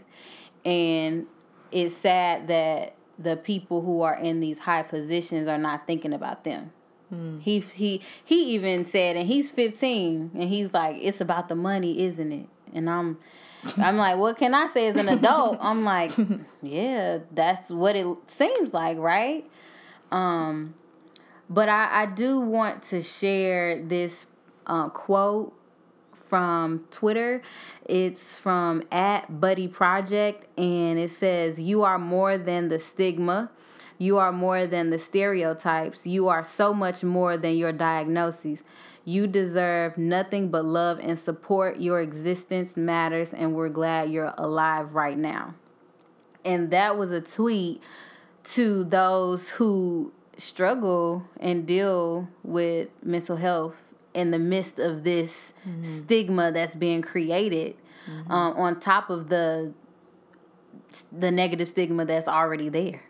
and 0.64 1.26
it's 1.70 1.96
sad 1.96 2.48
that 2.48 2.94
the 3.18 3.36
people 3.36 3.82
who 3.82 4.02
are 4.02 4.16
in 4.16 4.40
these 4.40 4.60
high 4.60 4.82
positions 4.82 5.48
are 5.48 5.58
not 5.58 5.86
thinking 5.86 6.12
about 6.12 6.44
them. 6.44 6.72
He 7.40 7.60
he 7.60 8.02
he 8.24 8.54
even 8.54 8.84
said, 8.84 9.16
and 9.16 9.28
he's 9.28 9.48
fifteen, 9.48 10.32
and 10.34 10.48
he's 10.48 10.74
like, 10.74 10.96
"It's 11.00 11.20
about 11.20 11.48
the 11.48 11.54
money, 11.54 12.02
isn't 12.02 12.32
it?" 12.32 12.48
And 12.74 12.90
I'm, 12.90 13.18
I'm 13.76 13.96
like, 13.96 14.16
"What 14.16 14.36
can 14.36 14.54
I 14.54 14.66
say 14.66 14.88
as 14.88 14.96
an 14.96 15.08
adult?" 15.08 15.58
I'm 15.62 15.84
like, 15.84 16.10
"Yeah, 16.62 17.18
that's 17.32 17.70
what 17.70 17.94
it 17.94 18.06
seems 18.26 18.74
like, 18.74 18.98
right?" 18.98 19.48
Um, 20.10 20.74
but 21.48 21.68
I 21.68 22.02
I 22.02 22.06
do 22.06 22.40
want 22.40 22.82
to 22.84 23.02
share 23.02 23.80
this 23.80 24.26
uh, 24.66 24.88
quote 24.88 25.54
from 26.28 26.86
Twitter. 26.90 27.40
It's 27.84 28.36
from 28.36 28.82
at 28.90 29.40
Buddy 29.40 29.68
Project, 29.68 30.46
and 30.58 30.98
it 30.98 31.12
says, 31.12 31.60
"You 31.60 31.84
are 31.84 32.00
more 32.00 32.36
than 32.36 32.66
the 32.68 32.80
stigma." 32.80 33.50
You 33.98 34.18
are 34.18 34.32
more 34.32 34.66
than 34.66 34.90
the 34.90 34.98
stereotypes. 34.98 36.06
You 36.06 36.28
are 36.28 36.44
so 36.44 36.74
much 36.74 37.02
more 37.02 37.36
than 37.36 37.56
your 37.56 37.72
diagnoses. 37.72 38.62
You 39.04 39.26
deserve 39.26 39.96
nothing 39.96 40.50
but 40.50 40.64
love 40.64 40.98
and 41.00 41.18
support. 41.18 41.78
Your 41.78 42.00
existence 42.00 42.76
matters, 42.76 43.32
and 43.32 43.54
we're 43.54 43.68
glad 43.68 44.10
you're 44.10 44.34
alive 44.36 44.94
right 44.94 45.16
now. 45.16 45.54
And 46.44 46.70
that 46.70 46.96
was 46.96 47.12
a 47.12 47.20
tweet 47.20 47.82
to 48.44 48.84
those 48.84 49.50
who 49.50 50.12
struggle 50.36 51.28
and 51.40 51.66
deal 51.66 52.28
with 52.42 52.88
mental 53.02 53.36
health 53.36 53.94
in 54.12 54.30
the 54.30 54.38
midst 54.38 54.78
of 54.78 55.04
this 55.04 55.52
stigma 55.82 56.50
that's 56.50 56.74
being 56.74 57.02
created 57.02 57.76
um, 58.28 58.54
on 58.56 58.80
top 58.80 59.10
of 59.10 59.28
the 59.28 59.72
the 61.12 61.30
negative 61.30 61.68
stigma 61.68 62.04
that's 62.04 62.28
already 62.28 62.68
there. 62.68 63.02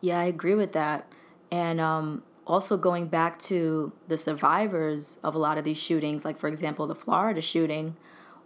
Yeah, 0.00 0.18
I 0.20 0.24
agree 0.24 0.54
with 0.54 0.72
that. 0.72 1.10
And 1.50 1.80
um, 1.80 2.22
also 2.46 2.76
going 2.76 3.08
back 3.08 3.38
to 3.40 3.92
the 4.06 4.18
survivors 4.18 5.18
of 5.24 5.34
a 5.34 5.38
lot 5.38 5.58
of 5.58 5.64
these 5.64 5.78
shootings, 5.78 6.24
like 6.24 6.38
for 6.38 6.48
example, 6.48 6.86
the 6.86 6.94
Florida 6.94 7.40
shooting, 7.40 7.96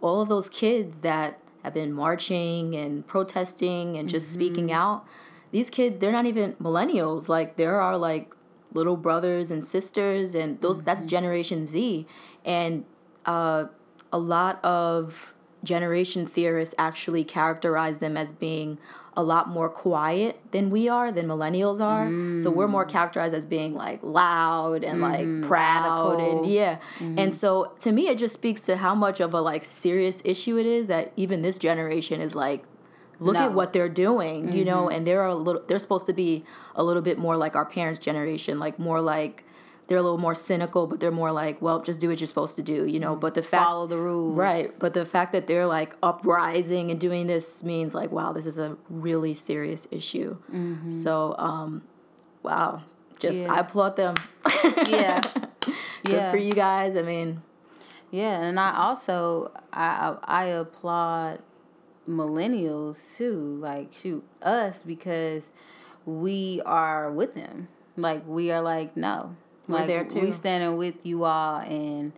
all 0.01 0.21
of 0.21 0.29
those 0.29 0.49
kids 0.49 1.01
that 1.01 1.39
have 1.63 1.73
been 1.73 1.93
marching 1.93 2.75
and 2.75 3.05
protesting 3.07 3.95
and 3.97 4.09
just 4.09 4.33
speaking 4.33 4.71
out, 4.71 5.05
these 5.51 5.69
kids, 5.69 5.99
they're 5.99 6.11
not 6.11 6.25
even 6.25 6.53
millennials. 6.53 7.29
Like 7.29 7.55
there 7.57 7.79
are 7.79 7.97
like 7.97 8.33
little 8.73 8.97
brothers 8.97 9.51
and 9.51 9.63
sisters, 9.63 10.33
and 10.33 10.59
those 10.61 10.81
that's 10.83 11.05
Generation 11.05 11.67
Z. 11.67 12.07
And 12.43 12.85
uh, 13.25 13.65
a 14.11 14.17
lot 14.17 14.63
of 14.65 15.33
generation 15.63 16.25
theorists 16.25 16.75
actually 16.77 17.23
characterize 17.23 17.99
them 17.99 18.17
as 18.17 18.31
being 18.33 18.77
a 19.15 19.23
lot 19.23 19.47
more 19.47 19.69
quiet 19.69 20.39
than 20.51 20.69
we 20.69 20.89
are, 20.89 21.11
than 21.11 21.27
millennials 21.27 21.79
are. 21.79 22.07
So 22.39 22.49
we're 22.49 22.67
more 22.67 22.85
mm. 22.85 22.89
characterized 22.89 23.35
as 23.35 23.45
being 23.45 23.75
like 23.75 23.99
loud 24.01 24.83
and 24.83 25.01
like 25.01 25.21
mm-hmm. 25.21 25.47
proud 25.47 26.17
Radical. 26.17 26.39
and 26.41 26.51
yeah. 26.51 26.75
Mm-hmm. 26.97 27.19
And 27.19 27.33
so 27.33 27.73
to 27.79 27.91
me, 27.91 28.07
it 28.07 28.17
just 28.17 28.33
speaks 28.33 28.61
to 28.63 28.77
how 28.77 28.95
much 28.95 29.19
of 29.19 29.33
a 29.33 29.41
like 29.41 29.63
serious 29.63 30.21
issue 30.25 30.57
it 30.57 30.65
is 30.65 30.87
that 30.87 31.13
even 31.15 31.41
this 31.41 31.57
generation 31.57 32.21
is 32.21 32.35
like. 32.35 32.63
Look 33.19 33.35
No. 33.35 33.41
at 33.41 33.53
what 33.53 33.71
they're 33.73 33.87
doing, 33.87 34.51
you 34.51 34.65
know, 34.65 34.85
mm-hmm. 34.87 34.95
and 34.95 35.07
they're 35.07 35.23
a 35.23 35.35
little. 35.35 35.61
They're 35.65 35.79
supposed 35.79 36.07
to 36.07 36.13
be 36.13 36.43
a 36.75 36.83
little 36.83 37.03
bit 37.03 37.17
more 37.17 37.37
like 37.37 37.55
our 37.55 37.63
parents' 37.63 38.03
generation, 38.03 38.59
like 38.59 38.79
more 38.79 38.99
like 38.99 39.45
they're 39.87 39.97
a 39.97 40.01
little 40.01 40.17
more 40.17 40.33
cynical, 40.35 40.87
but 40.87 40.99
they're 40.99 41.11
more 41.11 41.31
like, 41.31 41.61
well, 41.61 41.81
just 41.81 41.99
do 41.99 42.07
what 42.09 42.19
you're 42.21 42.27
supposed 42.27 42.55
to 42.55 42.63
do, 42.63 42.85
you 42.85 42.99
know. 42.99 43.15
But 43.15 43.33
the 43.33 43.41
fact, 43.43 43.63
Follow 43.65 43.85
the 43.87 43.97
rules. 43.97 44.37
right? 44.37 44.71
But 44.79 44.93
the 44.93 45.05
fact 45.05 45.33
that 45.33 45.45
they're 45.47 45.65
like 45.67 45.95
uprising 46.01 46.89
and 46.91 46.99
doing 46.99 47.27
this 47.27 47.63
means 47.63 47.93
like, 47.93 48.11
wow, 48.11 48.31
this 48.31 48.45
is 48.45 48.57
a 48.57 48.77
really 48.89 49.33
serious 49.33 49.87
issue. 49.91 50.37
So, 50.89 51.35
um, 51.37 51.83
wow, 52.43 52.83
just 53.19 53.45
Yeah. 53.47 53.53
I 53.53 53.59
applaud 53.59 53.95
them. 53.97 54.15
Yeah. 54.87 55.21
Good 56.03 56.13
yeah. 56.15 56.31
for 56.31 56.37
you 56.37 56.53
guys. 56.53 56.95
I 56.97 57.01
mean, 57.01 57.41
Yeah, 58.11 58.41
and 58.41 58.59
I 58.59 58.71
also 58.77 59.51
I 59.71 60.15
I 60.25 60.41
I 60.41 60.43
applaud 60.45 61.39
millennials 62.07 63.17
too. 63.17 63.57
Like 63.59 63.93
shoot 63.93 64.23
us 64.41 64.81
because 64.85 65.51
we 66.05 66.61
are 66.65 67.11
with 67.11 67.33
them. 67.33 67.67
Like 67.95 68.23
we 68.27 68.51
are 68.51 68.61
like 68.61 68.97
no, 68.97 69.35
We're 69.67 69.79
like 69.79 69.87
there, 69.87 70.03
too. 70.05 70.21
we 70.21 70.31
standing 70.31 70.77
with 70.77 71.05
you 71.05 71.23
all, 71.23 71.59
and 71.59 72.13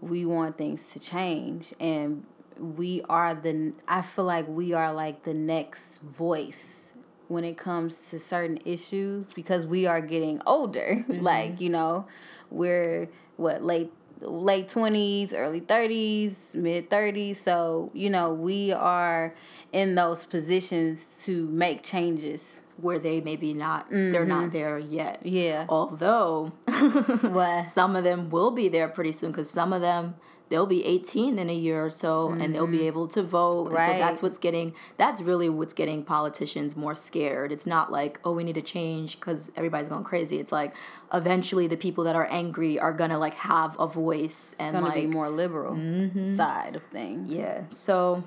we 0.00 0.24
want 0.24 0.56
things 0.56 0.86
to 0.90 1.00
change, 1.00 1.74
and 1.80 2.24
we 2.58 3.02
are 3.08 3.34
the. 3.34 3.74
I 3.88 4.02
feel 4.02 4.24
like 4.24 4.46
we 4.48 4.72
are 4.72 4.92
like 4.92 5.24
the 5.24 5.34
next 5.34 6.00
voice 6.00 6.92
when 7.28 7.44
it 7.44 7.56
comes 7.56 8.10
to 8.10 8.20
certain 8.20 8.58
issues 8.64 9.26
because 9.34 9.66
we 9.66 9.86
are 9.86 10.00
getting 10.00 10.40
older. 10.46 11.04
Mm-hmm. 11.06 11.22
like 11.22 11.60
you 11.60 11.70
know, 11.70 12.06
we're 12.50 13.08
what 13.36 13.62
late 13.62 13.92
late 14.20 14.68
20s, 14.68 15.32
early 15.34 15.60
30s, 15.60 16.54
mid 16.54 16.90
30s. 16.90 17.36
So, 17.36 17.90
you 17.94 18.10
know, 18.10 18.32
we 18.32 18.72
are 18.72 19.34
in 19.72 19.94
those 19.94 20.24
positions 20.24 21.22
to 21.24 21.48
make 21.48 21.82
changes. 21.82 22.60
Where 22.80 22.98
they 22.98 23.20
maybe 23.20 23.54
not, 23.54 23.90
they're 23.90 24.24
not 24.24 24.44
mm-hmm. 24.44 24.52
there 24.52 24.78
yet. 24.78 25.24
Yeah. 25.24 25.66
Although 25.68 26.52
What? 27.22 27.66
some 27.66 27.96
of 27.96 28.04
them 28.04 28.30
will 28.30 28.50
be 28.50 28.68
there 28.68 28.88
pretty 28.88 29.12
soon 29.12 29.30
because 29.30 29.50
some 29.50 29.72
of 29.72 29.80
them 29.80 30.14
they'll 30.48 30.66
be 30.66 30.84
18 30.84 31.38
in 31.38 31.50
a 31.50 31.54
year 31.54 31.84
or 31.84 31.90
so 31.90 32.30
and 32.30 32.54
they'll 32.54 32.66
be 32.66 32.78
mm-hmm. 32.78 32.86
able 32.86 33.08
to 33.08 33.22
vote 33.22 33.68
and 33.68 33.78
so 33.78 33.84
Right. 33.86 33.98
that's 33.98 34.22
what's 34.22 34.38
getting 34.38 34.74
that's 34.96 35.20
really 35.20 35.48
what's 35.48 35.74
getting 35.74 36.04
politicians 36.04 36.76
more 36.76 36.94
scared 36.94 37.50
it's 37.52 37.66
not 37.66 37.90
like 37.90 38.20
oh 38.24 38.32
we 38.32 38.44
need 38.44 38.54
to 38.54 38.62
change 38.62 39.18
because 39.18 39.50
everybody's 39.56 39.88
going 39.88 40.04
crazy 40.04 40.38
it's 40.38 40.52
like 40.52 40.74
eventually 41.12 41.66
the 41.66 41.76
people 41.76 42.04
that 42.04 42.14
are 42.16 42.26
angry 42.30 42.78
are 42.78 42.92
gonna 42.92 43.18
like 43.18 43.34
have 43.34 43.76
a 43.80 43.86
voice 43.86 44.54
and 44.60 44.68
It's 44.68 44.80
going 44.80 44.84
to 44.92 44.98
like 44.98 45.08
be 45.08 45.12
more 45.12 45.30
liberal 45.30 45.74
mm-hmm. 45.74 46.34
side 46.36 46.76
of 46.76 46.84
things. 46.84 47.30
yeah 47.30 47.62
so 47.68 48.22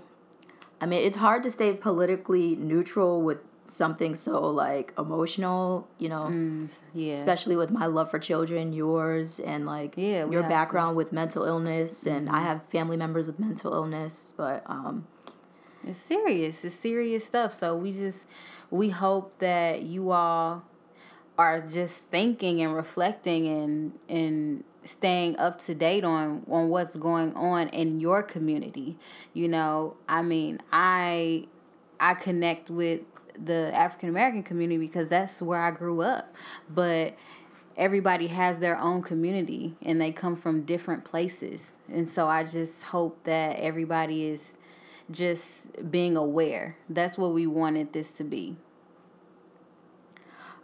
i 0.82 0.86
mean 0.86 1.02
it's 1.02 1.18
hard 1.18 1.44
to 1.44 1.52
stay 1.52 1.74
politically 1.74 2.56
neutral 2.56 3.22
with 3.22 3.40
something 3.70 4.16
so 4.16 4.50
like 4.50 4.94
emotional 4.98 5.88
you 5.98 6.10
know 6.10 6.30
Yeah. 6.94 7.14
especially 7.14 7.56
with 7.56 7.72
my 7.72 7.86
love 7.86 8.10
for 8.12 8.20
children, 8.20 8.74
yours, 8.74 9.40
and 9.40 9.66
like 9.66 9.94
Yeah, 9.96 10.30
your 10.30 10.44
background 10.44 10.98
with 10.98 11.12
mental 11.14 11.44
illness, 11.46 12.06
and 12.06 12.30
I 12.30 12.42
have 12.42 12.64
family 12.64 12.98
members 12.98 13.28
with 13.28 13.40
mental 13.40 13.74
illness. 13.74 14.34
But 14.36 14.64
um, 14.66 15.08
It's 15.84 15.98
serious. 15.98 16.66
It's 16.66 16.76
serious 16.76 17.26
stuff. 17.26 17.54
So 17.54 17.76
we 17.78 17.94
just 17.94 18.26
we 18.72 18.90
hope 18.90 19.38
that 19.40 19.84
you 19.84 20.12
all 20.12 20.64
are 21.38 21.62
just 21.62 22.06
thinking 22.12 22.62
and 22.62 22.76
reflecting 22.76 23.48
and 23.48 23.94
and 24.10 24.64
staying 24.84 25.38
up 25.38 25.60
to 25.60 25.76
date 25.76 26.04
on 26.04 26.44
on 26.50 26.70
what's 26.70 26.96
going 26.96 27.34
on 27.36 27.70
in 27.70 28.00
your 28.00 28.24
community. 28.24 28.98
You 29.34 29.48
know, 29.48 29.96
I 30.08 30.22
mean, 30.22 30.60
I 30.72 31.46
I 32.00 32.14
connect 32.16 32.70
with 32.70 33.02
the 33.42 33.72
African 33.74 34.10
American 34.10 34.44
community 34.44 34.78
because 34.78 35.08
that's 35.08 35.42
where 35.42 35.62
I 35.62 35.72
grew 35.72 36.02
up. 36.02 36.36
But 36.70 37.18
everybody 37.78 38.28
has 38.28 38.60
their 38.60 38.78
own 38.78 39.02
community 39.02 39.76
and 39.82 40.00
they 40.00 40.12
come 40.12 40.36
from 40.36 40.64
different 40.64 41.06
places. 41.06 41.74
And 41.92 42.10
so 42.10 42.28
I 42.28 42.44
just 42.44 42.84
hope 42.84 43.24
that 43.24 43.58
everybody 43.58 44.28
is 44.28 44.58
just 45.10 45.90
being 45.90 46.18
aware. 46.18 46.78
That's 46.90 47.18
what 47.18 47.34
we 47.34 47.48
wanted 47.48 47.94
this 47.94 48.12
to 48.12 48.24
be. 48.24 48.58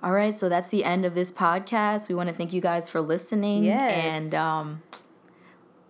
All 0.03 0.11
right, 0.11 0.35
so 0.35 0.49
that's 0.49 0.69
the 0.69 0.83
end 0.83 1.03
of 1.05 1.15
this 1.15 1.31
podcast. 1.31 2.09
We 2.09 2.15
want 2.15 2.27
to 2.27 2.35
thank 2.35 2.53
you 2.53 2.61
guys 2.61 2.89
for 2.89 3.01
listening. 3.01 3.63
Yes. 3.63 3.91
And 3.91 4.35
um, 4.35 4.83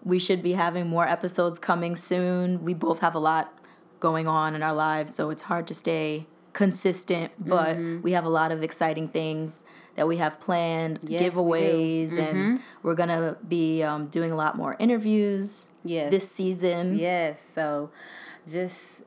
we 0.03 0.19
should 0.19 0.41
be 0.41 0.53
having 0.53 0.87
more 0.87 1.05
episodes 1.05 1.59
coming 1.59 1.97
soon. 1.97 2.63
We 2.63 2.73
both 2.73 2.99
have 2.99 3.15
a 3.15 3.19
lot 3.19 3.51
going 3.99 4.27
on 4.27 4.55
in 4.55 4.63
our 4.63 4.73
lives, 4.73 5.13
so 5.13 5.31
it's 5.31 5.41
hard 5.41 5.67
to 5.67 5.73
stay 5.73 6.27
consistent, 6.55 7.31
but 7.37 7.75
Mm-hmm. 7.77 8.01
we 8.01 8.13
have 8.13 8.25
a 8.25 8.29
lot 8.29 8.51
of 8.51 8.63
exciting 8.63 9.07
things 9.09 9.63
that 9.95 10.07
we 10.07 10.17
have 10.17 10.39
planned, 10.39 10.99
Yes, 11.03 11.21
we 11.21 11.29
do. 11.29 11.35
Mm-hmm. 11.37 11.39
giveaways, 11.39 12.17
and 12.17 12.59
we're 12.83 12.95
to 13.09 13.37
be 13.47 13.83
um, 13.83 14.07
doing 14.07 14.31
a 14.31 14.35
lot 14.35 14.57
more 14.57 14.75
interviews 14.79 15.69
Yes. 15.83 16.09
this 16.11 16.31
season. 16.31 16.97
Yes, 16.97 17.39
so 17.53 17.91
just 18.47 19.03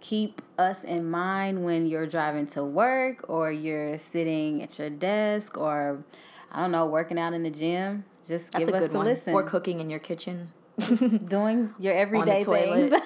keep 0.00 0.40
us 0.58 0.78
in 0.84 1.08
mind 1.10 1.64
when 1.64 1.86
you're 1.86 2.06
driving 2.06 2.46
to 2.48 2.64
work 2.64 3.24
or 3.28 3.52
you're 3.52 3.98
sitting 3.98 4.62
at 4.62 4.78
your 4.78 4.90
desk 4.90 5.56
or 5.58 6.04
I 6.50 6.60
don't 6.62 6.72
know, 6.72 6.86
working 6.86 7.18
out 7.18 7.32
in 7.34 7.42
the 7.44 7.50
gym. 7.50 8.04
Just 8.26 8.52
That's 8.52 8.66
give 8.66 8.74
a 8.74 8.78
us 8.84 8.94
a 8.94 8.96
one. 8.96 9.06
listen. 9.06 9.34
Or 9.34 9.42
cooking 9.42 9.80
in 9.80 9.90
your 9.90 10.00
kitchen. 10.00 10.48
doing 11.28 11.74
your 11.78 11.94
everyday 11.94 12.42
things. 12.44 12.92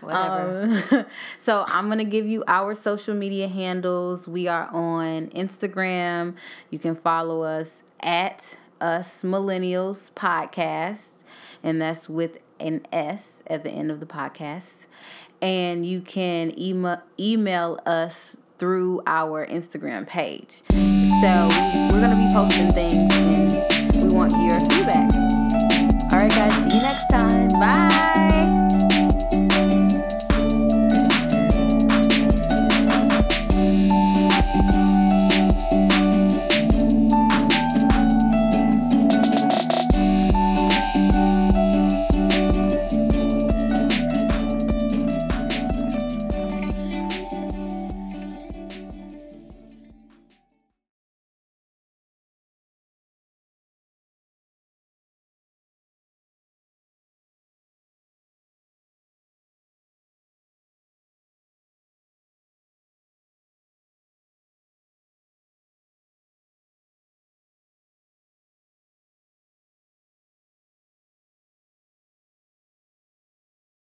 Whatever. 0.00 0.82
Um, 0.90 1.06
so 1.38 1.64
I'm 1.68 1.88
gonna 1.88 2.04
give 2.04 2.26
you 2.26 2.42
our 2.46 2.74
social 2.74 3.14
media 3.14 3.48
handles. 3.48 4.26
We 4.26 4.48
are 4.48 4.68
on 4.72 5.28
Instagram. 5.28 6.36
You 6.70 6.78
can 6.78 6.94
follow 6.94 7.42
us 7.42 7.82
at 8.00 8.56
Us 8.80 9.22
Millennials 9.22 10.10
Podcast, 10.12 11.24
and 11.62 11.80
that's 11.80 12.08
with 12.08 12.38
an 12.58 12.86
S 12.92 13.42
at 13.46 13.62
the 13.62 13.70
end 13.70 13.90
of 13.90 14.00
the 14.00 14.06
podcast. 14.06 14.86
And 15.42 15.84
you 15.84 16.00
can 16.00 16.58
email 16.58 17.02
email 17.20 17.78
us 17.84 18.36
through 18.58 19.02
our 19.06 19.46
Instagram 19.46 20.06
page. 20.06 20.62
So 20.70 21.48
we're 21.92 22.00
gonna 22.00 22.16
be 22.16 22.28
posting 22.32 22.70
things, 22.72 23.54